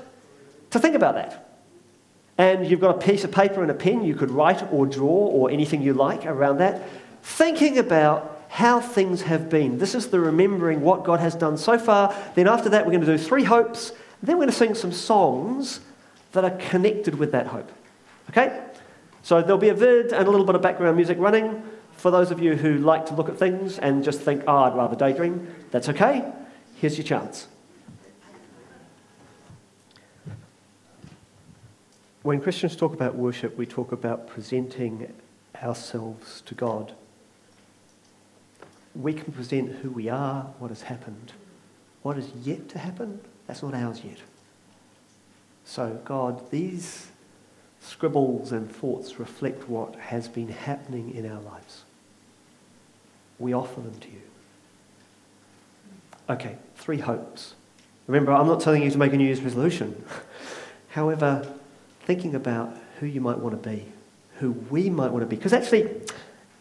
to 0.70 0.78
think 0.78 0.94
about 0.94 1.14
that. 1.14 1.46
And 2.38 2.66
you've 2.68 2.80
got 2.80 2.96
a 2.96 3.06
piece 3.06 3.22
of 3.24 3.30
paper 3.30 3.62
and 3.62 3.70
a 3.70 3.74
pen. 3.74 4.02
You 4.02 4.14
could 4.14 4.30
write 4.30 4.62
or 4.72 4.86
draw 4.86 5.08
or 5.08 5.50
anything 5.50 5.82
you 5.82 5.92
like 5.92 6.24
around 6.24 6.58
that 6.58 6.82
thinking 7.22 7.78
about 7.78 8.44
how 8.48 8.80
things 8.80 9.22
have 9.22 9.48
been. 9.48 9.78
This 9.78 9.94
is 9.94 10.08
the 10.08 10.18
remembering 10.18 10.80
what 10.80 11.04
God 11.04 11.20
has 11.20 11.34
done 11.34 11.56
so 11.56 11.78
far. 11.78 12.14
Then, 12.34 12.48
after 12.48 12.68
that, 12.70 12.84
we're 12.84 12.92
going 12.92 13.04
to 13.04 13.16
do 13.16 13.18
three 13.18 13.44
hopes. 13.44 13.92
Then, 14.22 14.36
we're 14.36 14.46
going 14.46 14.52
to 14.52 14.56
sing 14.56 14.74
some 14.74 14.92
songs 14.92 15.80
that 16.32 16.44
are 16.44 16.50
connected 16.50 17.16
with 17.16 17.32
that 17.32 17.46
hope. 17.46 17.70
Okay? 18.30 18.60
So, 19.22 19.40
there'll 19.40 19.58
be 19.58 19.68
a 19.68 19.74
vid 19.74 20.12
and 20.12 20.26
a 20.26 20.30
little 20.30 20.46
bit 20.46 20.56
of 20.56 20.62
background 20.62 20.96
music 20.96 21.18
running. 21.20 21.62
For 22.00 22.10
those 22.10 22.30
of 22.30 22.40
you 22.40 22.56
who 22.56 22.78
like 22.78 23.06
to 23.06 23.14
look 23.14 23.28
at 23.28 23.36
things 23.36 23.78
and 23.78 24.02
just 24.02 24.20
think, 24.20 24.42
oh, 24.46 24.64
I'd 24.64 24.74
rather 24.74 24.96
daydream, 24.96 25.46
that's 25.70 25.88
okay. 25.88 26.24
Here's 26.76 26.96
your 26.96 27.06
chance. 27.06 27.46
When 32.22 32.40
Christians 32.40 32.76
talk 32.76 32.94
about 32.94 33.14
worship, 33.14 33.56
we 33.56 33.66
talk 33.66 33.92
about 33.92 34.26
presenting 34.26 35.12
ourselves 35.62 36.42
to 36.46 36.54
God 36.54 36.94
we 38.94 39.12
can 39.12 39.32
present 39.32 39.70
who 39.76 39.90
we 39.90 40.08
are, 40.08 40.42
what 40.58 40.68
has 40.68 40.82
happened. 40.82 41.32
What 42.02 42.18
is 42.18 42.30
yet 42.42 42.68
to 42.70 42.78
happen, 42.78 43.20
that's 43.46 43.62
not 43.62 43.74
ours 43.74 44.02
yet. 44.04 44.18
So, 45.64 46.00
God, 46.04 46.50
these 46.50 47.08
scribbles 47.80 48.52
and 48.52 48.70
thoughts 48.70 49.18
reflect 49.18 49.68
what 49.68 49.94
has 49.96 50.28
been 50.28 50.48
happening 50.48 51.14
in 51.14 51.30
our 51.30 51.40
lives. 51.40 51.84
We 53.40 53.52
offer 53.52 53.80
them 53.80 53.98
to 53.98 54.08
you. 54.08 54.20
Okay, 56.28 56.56
three 56.76 56.98
hopes. 56.98 57.54
Remember, 58.06 58.32
I'm 58.32 58.46
not 58.46 58.60
telling 58.60 58.84
you 58.84 58.90
to 58.92 58.98
make 58.98 59.12
a 59.12 59.16
New 59.16 59.24
Year's 59.24 59.40
resolution. 59.40 60.04
However, 60.90 61.52
thinking 62.02 62.36
about 62.36 62.76
who 63.00 63.06
you 63.06 63.20
might 63.20 63.38
want 63.38 63.60
to 63.60 63.68
be, 63.68 63.86
who 64.36 64.52
we 64.52 64.88
might 64.88 65.10
want 65.10 65.22
to 65.22 65.26
be, 65.26 65.34
because 65.34 65.52
actually, 65.52 65.90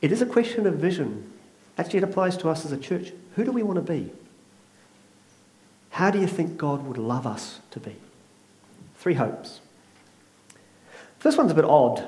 it 0.01 0.11
is 0.11 0.23
a 0.23 0.25
question 0.25 0.65
of 0.65 0.75
vision 0.75 1.31
Actually, 1.79 1.99
it 1.99 2.03
applies 2.03 2.35
to 2.35 2.49
us 2.49 2.65
as 2.65 2.73
a 2.73 2.77
church. 2.77 3.13
Who 3.37 3.45
do 3.45 3.53
we 3.53 3.63
want 3.63 3.77
to 3.77 3.81
be? 3.81 4.11
How 5.91 6.11
do 6.11 6.19
you 6.19 6.27
think 6.27 6.57
God 6.57 6.85
would 6.85 6.97
love 6.97 7.25
us 7.25 7.61
to 7.71 7.79
be? 7.79 7.95
Three 8.97 9.13
hopes. 9.13 9.61
First 11.19 11.37
one's 11.37 11.53
a 11.53 11.55
bit 11.55 11.63
odd. 11.63 12.05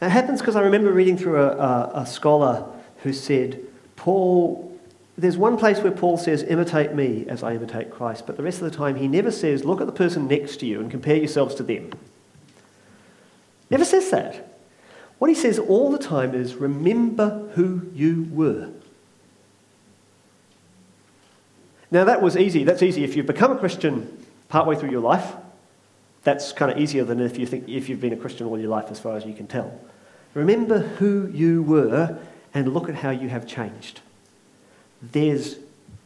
It 0.00 0.08
happens 0.08 0.40
because 0.40 0.56
I 0.56 0.62
remember 0.62 0.90
reading 0.92 1.18
through 1.18 1.42
a, 1.42 1.48
a, 1.48 1.90
a 1.96 2.06
scholar 2.06 2.64
who 3.02 3.12
said, 3.12 3.60
Paul, 3.96 4.78
there's 5.16 5.36
one 5.36 5.56
place 5.56 5.78
where 5.80 5.92
Paul 5.92 6.16
says, 6.16 6.42
imitate 6.42 6.94
me 6.94 7.26
as 7.28 7.42
I 7.42 7.54
imitate 7.54 7.90
Christ, 7.90 8.26
but 8.26 8.36
the 8.36 8.42
rest 8.42 8.62
of 8.62 8.70
the 8.70 8.76
time 8.76 8.96
he 8.96 9.08
never 9.08 9.30
says, 9.30 9.64
look 9.64 9.80
at 9.80 9.86
the 9.86 9.92
person 9.92 10.26
next 10.28 10.58
to 10.58 10.66
you 10.66 10.80
and 10.80 10.90
compare 10.90 11.16
yourselves 11.16 11.54
to 11.56 11.62
them. 11.62 11.92
Never 13.70 13.84
says 13.84 14.10
that. 14.10 14.58
What 15.18 15.28
he 15.28 15.34
says 15.34 15.58
all 15.58 15.90
the 15.90 15.98
time 15.98 16.34
is 16.34 16.54
remember 16.54 17.48
who 17.54 17.82
you 17.94 18.28
were. 18.32 18.70
Now, 21.90 22.04
that 22.04 22.22
was 22.22 22.36
easy. 22.36 22.64
That's 22.64 22.82
easy. 22.82 23.04
If 23.04 23.16
you've 23.16 23.26
become 23.26 23.52
a 23.52 23.58
Christian 23.58 24.26
partway 24.48 24.76
through 24.76 24.90
your 24.90 25.02
life, 25.02 25.34
that's 26.22 26.52
kind 26.52 26.72
of 26.72 26.78
easier 26.78 27.04
than 27.04 27.20
if, 27.20 27.38
you 27.38 27.46
think, 27.46 27.68
if 27.68 27.88
you've 27.88 28.00
been 28.00 28.12
a 28.12 28.16
Christian 28.16 28.46
all 28.46 28.58
your 28.58 28.70
life, 28.70 28.86
as 28.90 28.98
far 28.98 29.16
as 29.16 29.26
you 29.26 29.34
can 29.34 29.46
tell. 29.46 29.78
Remember 30.34 30.78
who 30.78 31.30
you 31.32 31.62
were 31.62 32.18
and 32.54 32.72
look 32.72 32.88
at 32.88 32.96
how 32.96 33.10
you 33.10 33.28
have 33.28 33.46
changed. 33.46 34.00
There's, 35.00 35.56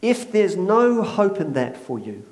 if 0.00 0.32
there's 0.32 0.56
no 0.56 1.02
hope 1.02 1.40
in 1.40 1.52
that 1.54 1.76
for 1.76 1.98
you, 1.98 2.24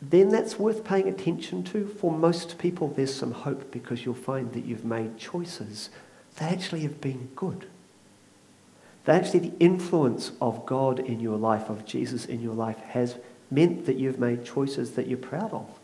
then 0.00 0.28
that's 0.28 0.58
worth 0.58 0.84
paying 0.84 1.08
attention 1.08 1.64
to. 1.64 1.86
For 1.86 2.12
most 2.12 2.58
people, 2.58 2.88
there's 2.88 3.14
some 3.14 3.32
hope 3.32 3.70
because 3.70 4.04
you'll 4.04 4.14
find 4.14 4.52
that 4.52 4.64
you've 4.64 4.84
made 4.84 5.18
choices 5.18 5.90
that 6.36 6.52
actually 6.52 6.80
have 6.80 7.00
been 7.00 7.30
good. 7.36 7.66
That 9.04 9.22
actually 9.22 9.50
the 9.50 9.58
influence 9.60 10.32
of 10.40 10.66
God 10.66 10.98
in 10.98 11.20
your 11.20 11.36
life, 11.36 11.68
of 11.68 11.84
Jesus 11.84 12.24
in 12.24 12.40
your 12.40 12.54
life, 12.54 12.78
has 12.78 13.16
meant 13.50 13.86
that 13.86 13.96
you've 13.96 14.18
made 14.18 14.44
choices 14.44 14.92
that 14.92 15.06
you're 15.06 15.18
proud 15.18 15.52
of. 15.52 15.78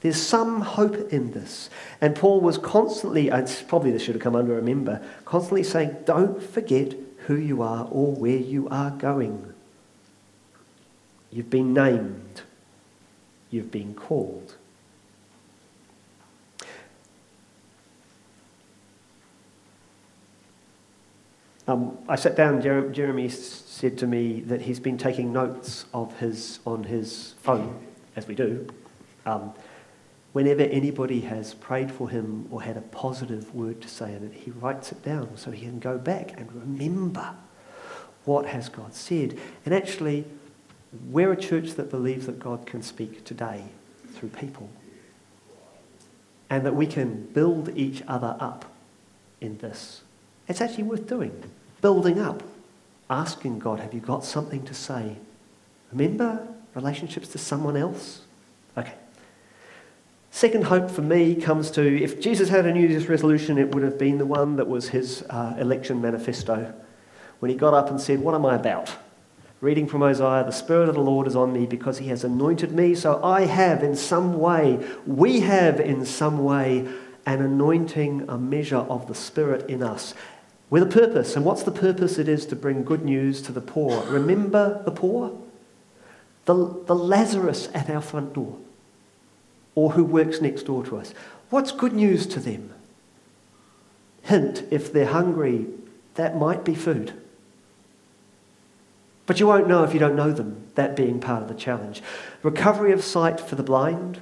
There's 0.00 0.20
some 0.20 0.60
hope 0.60 1.12
in 1.12 1.32
this. 1.32 1.70
And 2.00 2.14
Paul 2.14 2.40
was 2.40 2.56
constantly, 2.56 3.30
and 3.30 3.64
probably 3.66 3.90
this 3.90 4.02
should 4.02 4.14
have 4.14 4.22
come 4.22 4.36
under 4.36 4.58
a 4.58 4.62
member, 4.62 5.02
constantly 5.24 5.64
saying, 5.64 5.96
don't 6.04 6.42
forget 6.42 6.94
who 7.26 7.36
you 7.36 7.62
are 7.62 7.88
or 7.90 8.12
where 8.14 8.36
you 8.36 8.68
are 8.68 8.90
going. 8.90 9.52
You've 11.30 11.50
been 11.50 11.74
named. 11.74 12.42
You've 13.50 13.70
been 13.70 13.94
called. 13.94 14.54
Um, 21.66 21.98
I 22.08 22.16
sat 22.16 22.34
down, 22.34 22.62
Jer- 22.62 22.88
Jeremy 22.90 23.28
said 23.28 23.98
to 23.98 24.06
me 24.06 24.40
that 24.40 24.62
he's 24.62 24.80
been 24.80 24.96
taking 24.96 25.34
notes 25.34 25.84
of 25.92 26.18
his, 26.18 26.60
on 26.66 26.84
his 26.84 27.34
phone, 27.42 27.78
as 28.16 28.26
we 28.26 28.34
do, 28.34 28.66
um, 29.26 29.52
whenever 30.32 30.62
anybody 30.62 31.20
has 31.22 31.54
prayed 31.54 31.90
for 31.90 32.10
him 32.10 32.46
or 32.50 32.62
had 32.62 32.76
a 32.76 32.82
positive 32.82 33.54
word 33.54 33.80
to 33.80 33.88
say 33.88 34.14
in 34.14 34.24
it, 34.24 34.32
he 34.34 34.50
writes 34.50 34.92
it 34.92 35.02
down 35.02 35.36
so 35.36 35.50
he 35.50 35.66
can 35.66 35.78
go 35.78 35.98
back 35.98 36.38
and 36.38 36.52
remember 36.52 37.34
what 38.24 38.46
has 38.46 38.68
God 38.68 38.94
said. 38.94 39.38
And 39.64 39.74
actually, 39.74 40.24
we're 41.10 41.32
a 41.32 41.36
church 41.36 41.72
that 41.72 41.90
believes 41.90 42.26
that 42.26 42.38
God 42.38 42.66
can 42.66 42.82
speak 42.82 43.24
today 43.24 43.64
through 44.12 44.30
people 44.30 44.70
and 46.50 46.64
that 46.64 46.74
we 46.74 46.86
can 46.86 47.26
build 47.32 47.70
each 47.76 48.02
other 48.08 48.36
up 48.40 48.64
in 49.40 49.58
this. 49.58 50.02
It's 50.46 50.60
actually 50.60 50.84
worth 50.84 51.06
doing. 51.06 51.42
Building 51.80 52.18
up, 52.18 52.42
asking 53.10 53.58
God, 53.58 53.80
have 53.80 53.94
you 53.94 54.00
got 54.00 54.24
something 54.24 54.64
to 54.64 54.74
say? 54.74 55.16
Remember 55.92 56.46
relationships 56.74 57.28
to 57.28 57.38
someone 57.38 57.76
else? 57.76 58.22
Okay. 58.76 58.94
Second 60.30 60.64
hope 60.64 60.90
for 60.90 61.02
me 61.02 61.34
comes 61.34 61.70
to 61.72 62.02
if 62.02 62.20
Jesus 62.20 62.48
had 62.48 62.66
a 62.66 62.72
New 62.72 62.86
Year's 62.86 63.08
resolution, 63.08 63.58
it 63.58 63.74
would 63.74 63.82
have 63.82 63.98
been 63.98 64.18
the 64.18 64.26
one 64.26 64.56
that 64.56 64.68
was 64.68 64.90
his 64.90 65.22
uh, 65.30 65.54
election 65.58 66.00
manifesto. 66.00 66.74
When 67.40 67.50
he 67.50 67.56
got 67.56 67.74
up 67.74 67.90
and 67.90 68.00
said, 68.00 68.20
What 68.20 68.34
am 68.34 68.44
I 68.44 68.56
about? 68.56 68.94
Reading 69.60 69.88
from 69.88 70.04
Isaiah, 70.04 70.44
the 70.44 70.52
Spirit 70.52 70.88
of 70.88 70.94
the 70.94 71.00
Lord 71.00 71.26
is 71.26 71.34
on 71.34 71.52
me 71.52 71.66
because 71.66 71.98
he 71.98 72.08
has 72.08 72.22
anointed 72.22 72.70
me. 72.70 72.94
So 72.94 73.22
I 73.24 73.46
have 73.46 73.82
in 73.82 73.96
some 73.96 74.38
way, 74.38 74.78
we 75.04 75.40
have 75.40 75.80
in 75.80 76.06
some 76.06 76.44
way, 76.44 76.86
an 77.26 77.42
anointing, 77.42 78.24
a 78.28 78.38
measure 78.38 78.76
of 78.76 79.08
the 79.08 79.14
Spirit 79.14 79.68
in 79.68 79.82
us 79.82 80.14
with 80.70 80.82
a 80.82 80.86
purpose. 80.86 81.36
And 81.36 81.44
what's 81.44 81.62
the 81.62 81.72
purpose? 81.72 82.18
It 82.18 82.28
is 82.28 82.46
to 82.46 82.56
bring 82.56 82.84
good 82.84 83.04
news 83.04 83.42
to 83.42 83.52
the 83.52 83.60
poor. 83.60 84.02
Remember 84.04 84.82
the 84.84 84.92
poor? 84.92 85.36
The, 86.44 86.54
the 86.86 86.94
Lazarus 86.94 87.68
at 87.74 87.90
our 87.90 88.00
front 88.00 88.32
door, 88.32 88.56
or 89.78 89.92
who 89.92 90.02
works 90.02 90.40
next 90.40 90.64
door 90.64 90.84
to 90.84 90.96
us. 90.96 91.14
What's 91.50 91.70
good 91.70 91.92
news 91.92 92.26
to 92.26 92.40
them? 92.40 92.74
Hint 94.22 94.64
if 94.72 94.92
they're 94.92 95.06
hungry, 95.06 95.66
that 96.16 96.36
might 96.36 96.64
be 96.64 96.74
food. 96.74 97.12
But 99.26 99.38
you 99.38 99.46
won't 99.46 99.68
know 99.68 99.84
if 99.84 99.94
you 99.94 100.00
don't 100.00 100.16
know 100.16 100.32
them, 100.32 100.66
that 100.74 100.96
being 100.96 101.20
part 101.20 101.42
of 101.42 101.48
the 101.48 101.54
challenge. 101.54 102.02
Recovery 102.42 102.90
of 102.90 103.04
sight 103.04 103.38
for 103.38 103.54
the 103.54 103.62
blind. 103.62 104.20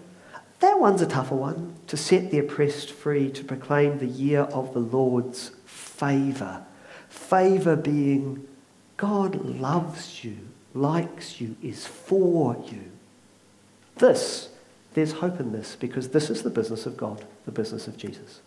That 0.60 0.78
one's 0.78 1.00
a 1.00 1.06
tougher 1.06 1.36
one. 1.36 1.76
To 1.86 1.96
set 1.96 2.30
the 2.30 2.38
oppressed 2.38 2.90
free, 2.90 3.30
to 3.30 3.42
proclaim 3.42 3.98
the 3.98 4.06
year 4.06 4.42
of 4.42 4.74
the 4.74 4.80
Lord's 4.80 5.52
favour. 5.64 6.66
Favour 7.08 7.76
being 7.76 8.46
God 8.98 9.36
loves 9.42 10.22
you, 10.22 10.36
likes 10.74 11.40
you, 11.40 11.56
is 11.62 11.86
for 11.86 12.62
you. 12.68 12.90
This, 13.96 14.50
there's 14.96 15.12
hope 15.12 15.38
in 15.40 15.52
this 15.52 15.76
because 15.76 16.08
this 16.08 16.30
is 16.30 16.42
the 16.42 16.48
business 16.48 16.86
of 16.86 16.96
God, 16.96 17.22
the 17.44 17.52
business 17.52 17.86
of 17.86 17.98
Jesus. 17.98 18.40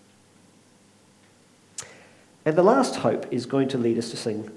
And 2.43 2.55
the 2.55 2.63
last 2.63 2.95
hope 2.95 3.31
is 3.31 3.45
going 3.45 3.67
to 3.67 3.77
lead 3.77 3.99
us 3.99 4.09
to 4.09 4.17
sing 4.17 4.49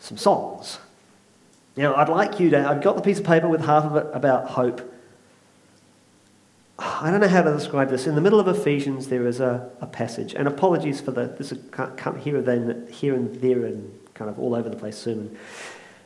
some 0.00 0.16
songs. 0.16 0.80
Now, 1.76 1.94
I'd 1.94 2.08
like 2.08 2.40
you 2.40 2.50
to, 2.50 2.68
I've 2.68 2.82
got 2.82 2.96
the 2.96 3.02
piece 3.02 3.20
of 3.20 3.24
paper 3.24 3.48
with 3.48 3.64
half 3.64 3.84
of 3.84 3.94
it 3.94 4.06
about 4.12 4.48
hope. 4.48 4.92
I 6.76 7.12
don't 7.12 7.20
know 7.20 7.28
how 7.28 7.42
to 7.42 7.52
describe 7.52 7.88
this. 7.88 8.08
In 8.08 8.16
the 8.16 8.20
middle 8.20 8.40
of 8.40 8.48
Ephesians, 8.48 9.06
there 9.06 9.28
is 9.28 9.38
a, 9.38 9.70
a 9.80 9.86
passage, 9.86 10.34
and 10.34 10.48
apologies 10.48 11.00
for 11.00 11.12
the, 11.12 11.26
this 11.38 11.54
come 11.70 12.18
here 12.18 12.38
and 12.38 12.46
then, 12.46 12.88
here 12.90 13.14
and 13.14 13.32
there, 13.36 13.64
and 13.64 13.96
kind 14.14 14.28
of 14.28 14.40
all 14.40 14.56
over 14.56 14.68
the 14.68 14.76
place 14.76 14.98
sermon. 14.98 15.38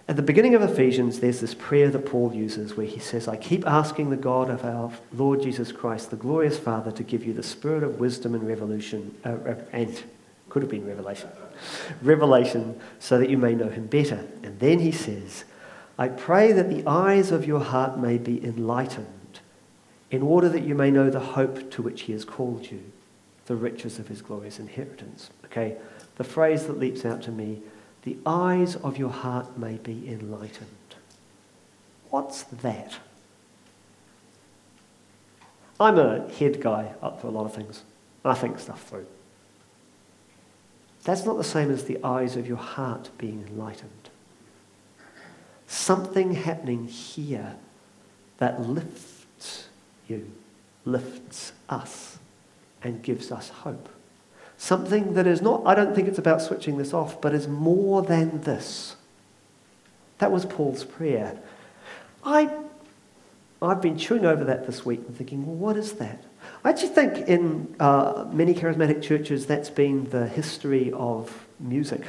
At 0.07 0.17
the 0.17 0.23
beginning 0.23 0.55
of 0.55 0.61
Ephesians, 0.61 1.21
there's 1.21 1.41
this 1.41 1.55
prayer 1.55 1.89
that 1.89 2.05
Paul 2.05 2.35
uses 2.35 2.77
where 2.77 2.87
he 2.87 2.99
says, 2.99 3.27
I 3.27 3.37
keep 3.37 3.67
asking 3.67 4.11
the 4.11 4.17
God 4.17 4.51
of 4.51 4.63
our 4.63 4.93
Lord 5.15 5.43
Jesus 5.43 5.73
Christ, 5.73 6.11
the 6.11 6.17
glorious 6.17 6.59
Father, 6.59 6.93
to 6.93 7.03
give 7.03 7.25
you 7.25 7.33
the 7.33 7.43
spirit 7.43 7.83
of 7.83 7.99
wisdom 7.99 8.35
and 8.35 8.47
revolution, 8.47 9.15
uh, 9.25 9.55
and 9.73 10.03
could 10.51 10.61
have 10.61 10.71
been 10.71 10.87
revelation, 10.87 11.31
revelation, 12.03 12.79
so 12.99 13.19
that 13.19 13.31
you 13.31 13.39
may 13.39 13.55
know 13.55 13.71
him 13.71 13.87
better. 13.87 14.27
And 14.43 14.61
then 14.61 14.81
he 14.81 14.93
says, 14.93 15.45
I 15.99 16.09
pray 16.09 16.53
that 16.53 16.69
the 16.69 16.87
eyes 16.87 17.33
of 17.33 17.47
your 17.47 17.61
heart 17.61 17.99
may 17.99 18.19
be 18.19 18.45
enlightened, 18.45 19.41
in 20.11 20.21
order 20.21 20.51
that 20.51 20.65
you 20.65 20.75
may 20.75 20.91
know 20.91 21.09
the 21.09 21.19
hope 21.19 21.71
to 21.73 21.83
which 21.83 22.03
he 22.03 22.13
has 22.13 22.27
called 22.27 22.71
you, 22.71 22.93
the 23.47 23.57
riches 23.57 23.99
of 23.99 24.09
his 24.09 24.21
glorious 24.21 24.59
inheritance. 24.59 25.31
Okay, 25.47 25.79
the 26.17 26.25
phrase 26.25 26.67
that 26.67 26.79
leaps 26.79 27.07
out 27.07 27.23
to 27.23 27.33
me 27.33 27.63
the 28.05 28.19
eyes 28.27 28.77
of 28.77 28.99
your 28.99 29.11
heart 29.11 29.59
may 29.59 29.77
be 29.77 30.09
enlightened. 30.09 30.69
What's 32.11 32.45
that? 32.45 32.99
I'm 35.81 35.99
a 35.99 36.31
head 36.31 36.61
guy 36.61 36.93
up 37.03 37.21
for 37.21 37.27
a 37.27 37.31
lot 37.31 37.47
of 37.47 37.55
things. 37.55 37.83
I 38.25 38.35
think 38.35 38.59
stuff 38.59 38.83
through. 38.89 39.07
That's 41.05 41.25
not 41.27 41.37
the 41.37 41.45
same 41.45 41.71
as 41.71 41.85
the 41.85 41.99
eyes 42.03 42.37
of 42.37 42.47
your 42.47 42.57
heart 42.57 43.11
being 43.19 43.45
enlightened. 43.49 43.91
Something 45.67 46.35
happening 46.35 46.87
here 46.87 47.57
that 48.39 48.61
lifts 48.61 49.69
you, 50.09 50.31
lifts 50.85 51.53
us, 51.69 52.19
and 52.83 53.03
gives 53.03 53.33
us 53.33 53.49
hope. 53.49 53.89
Something 54.57 55.15
that 55.15 55.27
is 55.27 55.43
not, 55.43 55.63
I 55.67 55.75
don't 55.75 55.95
think 55.95 56.09
it's 56.09 56.19
about 56.19 56.41
switching 56.41 56.79
this 56.79 56.95
off, 56.95 57.21
but 57.21 57.35
is 57.35 57.49
more 57.49 58.03
than 58.03 58.43
this. 58.43 58.97
That 60.19 60.31
was 60.31 60.45
Paul's 60.45 60.85
prayer. 60.85 61.39
I, 62.25 62.51
I've 63.61 63.83
been 63.83 63.99
chewing 63.99 64.25
over 64.25 64.45
that 64.45 64.67
this 64.67 64.87
week 64.87 65.01
and 65.07 65.17
thinking, 65.17 65.45
well, 65.45 65.57
what 65.57 65.77
is 65.77 65.95
that? 65.95 66.25
I 66.65 66.71
actually 66.71 66.89
think 66.89 67.29
in 67.29 67.75
uh, 67.81 68.27
many 68.31 68.55
charismatic 68.55 69.03
churches 69.03 69.47
that's 69.47 69.71
been 69.71 70.09
the 70.11 70.27
history 70.27 70.93
of 70.93 71.47
music. 71.59 72.03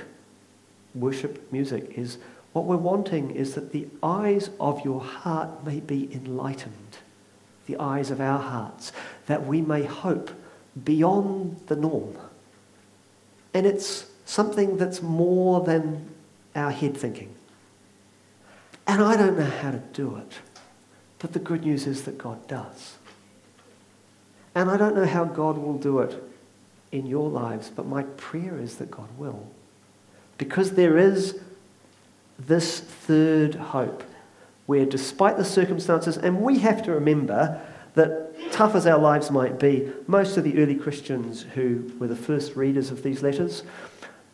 Worship 0.93 1.51
music 1.51 1.93
is 1.97 2.17
what 2.53 2.65
we're 2.65 2.77
wanting 2.77 3.31
is 3.31 3.55
that 3.55 3.73
the 3.73 3.87
eyes 4.01 4.49
of 4.61 4.85
your 4.85 5.01
heart 5.01 5.65
may 5.65 5.81
be 5.81 6.09
enlightened, 6.13 6.99
the 7.65 7.75
eyes 7.77 8.11
of 8.11 8.21
our 8.21 8.39
hearts, 8.39 8.93
that 9.25 9.45
we 9.45 9.59
may 9.59 9.83
hope 9.83 10.31
beyond 10.81 11.59
the 11.67 11.75
norm. 11.75 12.15
And 13.55 13.65
it's 13.65 14.05
something 14.25 14.75
that's 14.75 15.01
more 15.01 15.61
than 15.61 16.09
our 16.55 16.71
head 16.71 16.97
thinking. 16.97 17.33
And 18.85 19.01
I 19.01 19.15
don't 19.15 19.39
know 19.39 19.49
how 19.49 19.71
to 19.71 19.81
do 19.93 20.17
it. 20.17 20.33
But 21.19 21.31
the 21.31 21.39
good 21.39 21.63
news 21.63 21.87
is 21.87 22.03
that 22.03 22.17
God 22.17 22.45
does. 22.49 22.97
And 24.53 24.69
I 24.69 24.75
don't 24.75 24.93
know 24.93 25.05
how 25.05 25.23
God 25.23 25.57
will 25.57 25.77
do 25.77 25.99
it 25.99 26.21
in 26.91 27.05
your 27.05 27.29
lives, 27.29 27.71
but 27.73 27.85
my 27.85 28.03
prayer 28.03 28.59
is 28.59 28.75
that 28.75 28.91
God 28.91 29.07
will. 29.17 29.47
Because 30.37 30.71
there 30.71 30.97
is 30.97 31.39
this 32.37 32.81
third 32.81 33.55
hope 33.55 34.03
where, 34.65 34.85
despite 34.85 35.37
the 35.37 35.45
circumstances, 35.45 36.17
and 36.17 36.41
we 36.41 36.59
have 36.59 36.83
to 36.83 36.91
remember 36.91 37.61
that 37.95 38.51
tough 38.51 38.75
as 38.75 38.85
our 38.85 38.99
lives 38.99 39.31
might 39.31 39.59
be, 39.59 39.91
most 40.07 40.37
of 40.37 40.43
the 40.43 40.57
early 40.61 40.75
Christians 40.75 41.43
who 41.55 41.91
were 41.99 42.07
the 42.07 42.15
first 42.15 42.55
readers 42.55 42.91
of 42.91 43.03
these 43.03 43.23
letters, 43.23 43.63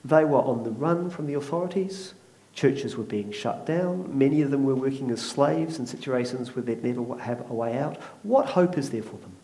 they 0.03 0.25
were 0.25 0.41
on 0.41 0.63
the 0.63 0.71
run 0.71 1.09
from 1.09 1.27
the 1.27 1.35
authorities. 1.35 2.13
Churches 2.53 2.97
were 2.97 3.03
being 3.03 3.31
shut 3.31 3.65
down. 3.65 4.17
Many 4.17 4.41
of 4.41 4.51
them 4.51 4.65
were 4.65 4.75
working 4.75 5.09
as 5.11 5.21
slaves 5.21 5.79
in 5.79 5.87
situations 5.87 6.55
where 6.55 6.63
they'd 6.63 6.83
never 6.83 7.17
have 7.17 7.49
a 7.49 7.53
way 7.53 7.77
out. 7.77 7.97
What 8.23 8.47
hope 8.47 8.77
is 8.77 8.89
there 8.89 9.03
for 9.03 9.17
them? 9.17 9.37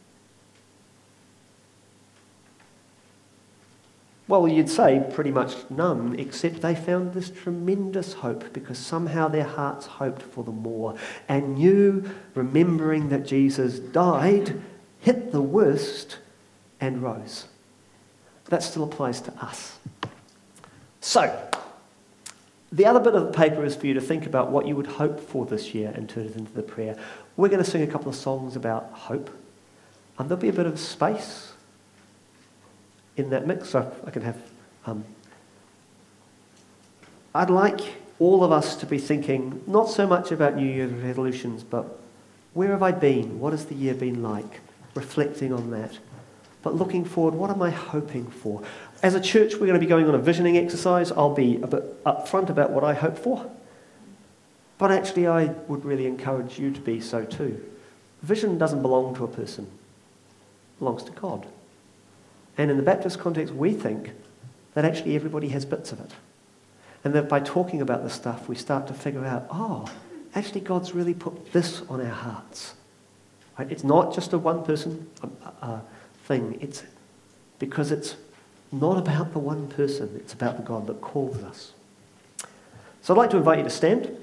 Well, 4.28 4.46
you'd 4.46 4.70
say 4.70 5.06
pretty 5.13 5.32
much 5.32 5.56
none, 5.70 6.20
except 6.20 6.62
they 6.62 6.76
found 6.76 7.13
this 7.13 7.30
tremendous 7.30 8.13
hope 8.13 8.52
because 8.52 8.78
somehow 8.78 9.30
their 9.30 9.46
hearts 9.46 9.86
hoped 9.86 10.22
for 10.22 10.44
the 10.44 10.52
more 10.52 10.96
and 11.30 11.56
knew, 11.56 12.10
remembering 12.36 13.08
that 13.10 13.26
Jesus 13.26 13.80
died, 13.80 14.62
hit 15.00 15.32
the 15.32 15.42
worst, 15.42 16.18
and 16.82 17.02
rose. 17.02 17.48
That 18.46 18.63
still 18.63 18.84
applies 18.84 19.22
to 19.22 19.34
us. 19.44 19.78
So, 21.00 21.50
the 22.70 22.86
other 22.86 23.00
bit 23.00 23.16
of 23.16 23.28
the 23.28 23.32
paper 23.32 23.63
is 23.63 23.78
for 23.78 23.88
you 23.88 23.94
to 23.94 24.02
think 24.02 24.26
about 24.26 24.52
what 24.52 24.68
you 24.68 24.76
would 24.76 24.88
hope 24.88 25.22
for 25.22 25.46
this 25.46 25.74
year 25.74 25.94
and 25.96 26.10
turn 26.10 26.26
it 26.26 26.36
into 26.36 26.52
the 26.52 26.63
prayer. 26.63 26.98
We're 27.38 27.48
going 27.48 27.63
to 27.63 27.70
sing 27.70 27.82
a 27.82 27.88
couple 27.88 28.10
of 28.10 28.16
songs 28.16 28.58
about 28.58 28.92
hope, 28.92 29.30
and 30.20 30.28
there'll 30.28 30.42
be 30.42 30.50
a 30.50 30.54
bit 30.54 30.66
of 30.66 30.78
space 30.78 31.54
in 33.17 33.30
that 33.32 33.45
mix. 33.45 33.69
So 33.69 33.93
I 34.06 34.12
can 34.12 34.21
have. 34.21 34.38
Um, 34.86 35.03
I'd 37.36 37.49
like 37.49 37.82
all 38.19 38.43
of 38.43 38.51
us 38.51 38.75
to 38.77 38.86
be 38.86 38.97
thinking 38.97 39.62
not 39.67 39.89
so 39.89 40.08
much 40.08 40.32
about 40.32 40.56
New 40.56 40.65
Year's 40.65 40.91
resolutions, 40.91 41.63
but 41.63 41.99
where 42.53 42.69
have 42.69 42.82
I 42.82 42.91
been? 42.91 43.39
What 43.39 43.51
has 43.51 43.65
the 43.65 43.75
year 43.75 43.93
been 43.93 44.23
like? 44.23 44.62
Reflecting 44.95 45.53
on 45.53 45.69
that. 45.71 45.97
But 46.63 46.75
looking 46.75 47.06
forward, 47.06 47.36
what 47.36 47.51
am 47.51 47.62
I 47.62 47.69
hoping 47.69 48.25
for? 48.25 48.63
As 49.03 49.13
a 49.13 49.21
church, 49.21 49.53
we're 49.53 49.67
going 49.67 49.73
to 49.73 49.80
be 49.80 49.86
going 49.86 50.08
on 50.08 50.15
a 50.15 50.19
visioning 50.19 50.58
exercise. 50.58 51.12
I'll 51.12 51.36
be 51.36 51.58
a 51.58 51.67
bit 51.67 52.03
upfront 52.03 52.49
about 52.49 52.71
what 52.71 52.84
I 52.84 52.93
hope 52.93 53.17
for. 53.17 53.49
But 54.80 54.91
actually, 54.91 55.27
I 55.27 55.45
would 55.67 55.86
really 55.86 56.08
encourage 56.08 56.60
you 56.60 56.71
to 56.71 56.82
be 56.82 56.99
so 56.99 57.23
too. 57.23 57.63
Vision 58.23 58.58
doesn't 58.58 58.82
belong 58.82 59.15
to 59.15 59.23
a 59.23 59.27
person, 59.27 59.65
it 59.65 60.80
belongs 60.80 61.03
to 61.03 61.12
God. 61.12 61.45
And 62.58 62.72
in 62.72 62.78
the 62.78 62.84
Baptist 62.84 63.20
context, 63.20 63.54
we 63.54 63.74
think 63.74 64.12
that 64.74 64.86
actually 64.86 65.15
everybody 65.15 65.50
has 65.50 65.65
bits 65.65 65.91
of 65.91 66.00
it. 66.00 66.12
And 67.04 67.13
that 67.13 67.30
by 67.30 67.39
talking 67.39 67.82
about 67.82 68.04
this 68.04 68.13
stuff, 68.13 68.50
we 68.50 68.56
start 68.56 68.88
to 68.88 68.93
figure 68.93 69.26
out, 69.26 69.48
oh, 69.50 69.89
actually 70.36 70.62
God's 70.62 70.93
really 70.93 71.13
put 71.13 71.54
this 71.54 71.82
on 71.89 72.02
our 72.02 72.08
hearts. 72.08 72.74
Right? 73.58 73.72
It's 73.72 73.84
not 73.84 74.13
just 74.13 74.34
a 74.34 74.38
one 74.38 74.63
person 74.63 75.10
uh, 75.24 75.50
uh, 75.62 75.80
thing. 76.26 76.58
It's 76.62 76.84
because 77.60 77.91
it's 77.91 78.15
not 78.72 78.98
about 78.98 79.34
the 79.34 79.39
one 79.39 79.67
person. 79.67 80.15
It's 80.15 80.34
about 80.34 80.58
the 80.58 80.63
God 80.63 80.88
that 80.88 81.02
calls 81.02 81.38
us. 81.43 81.74
So 83.02 83.13
I'd 83.13 83.17
like 83.17 83.30
to 83.32 83.38
invite 83.38 83.60
you 83.60 83.63
to 83.63 83.70
stand. 83.70 84.15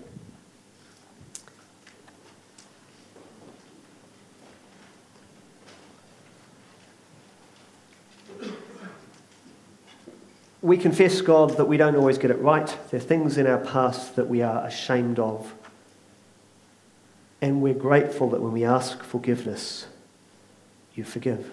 We 10.64 10.78
confess, 10.78 11.20
God, 11.20 11.58
that 11.58 11.66
we 11.66 11.76
don't 11.76 11.94
always 11.94 12.16
get 12.16 12.30
it 12.30 12.40
right. 12.40 12.66
There 12.90 12.98
are 12.98 13.02
things 13.02 13.36
in 13.36 13.46
our 13.46 13.58
past 13.58 14.16
that 14.16 14.30
we 14.30 14.40
are 14.40 14.64
ashamed 14.64 15.18
of. 15.18 15.52
And 17.42 17.60
we're 17.60 17.74
grateful 17.74 18.30
that 18.30 18.40
when 18.40 18.52
we 18.52 18.64
ask 18.64 19.02
forgiveness, 19.02 19.86
you 20.94 21.04
forgive. 21.04 21.52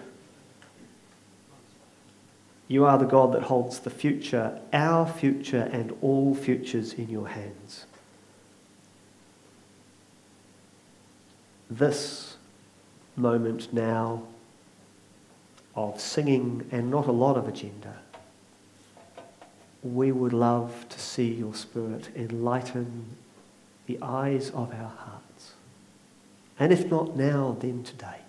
You 2.68 2.86
are 2.86 2.96
the 2.96 3.04
God 3.04 3.34
that 3.34 3.42
holds 3.42 3.80
the 3.80 3.90
future, 3.90 4.58
our 4.72 5.06
future, 5.06 5.68
and 5.70 5.94
all 6.00 6.34
futures 6.34 6.94
in 6.94 7.10
your 7.10 7.28
hands. 7.28 7.84
This 11.68 12.38
moment 13.14 13.74
now 13.74 14.22
of 15.74 16.00
singing 16.00 16.66
and 16.72 16.90
not 16.90 17.06
a 17.06 17.12
lot 17.12 17.36
of 17.36 17.46
agenda 17.46 18.01
we 19.82 20.12
would 20.12 20.32
love 20.32 20.86
to 20.88 20.98
see 20.98 21.32
your 21.32 21.54
Spirit 21.54 22.08
enlighten 22.14 23.16
the 23.86 23.98
eyes 24.00 24.50
of 24.50 24.72
our 24.72 24.92
hearts. 24.96 25.54
And 26.58 26.72
if 26.72 26.90
not 26.90 27.16
now, 27.16 27.56
then 27.58 27.82
today. 27.82 28.20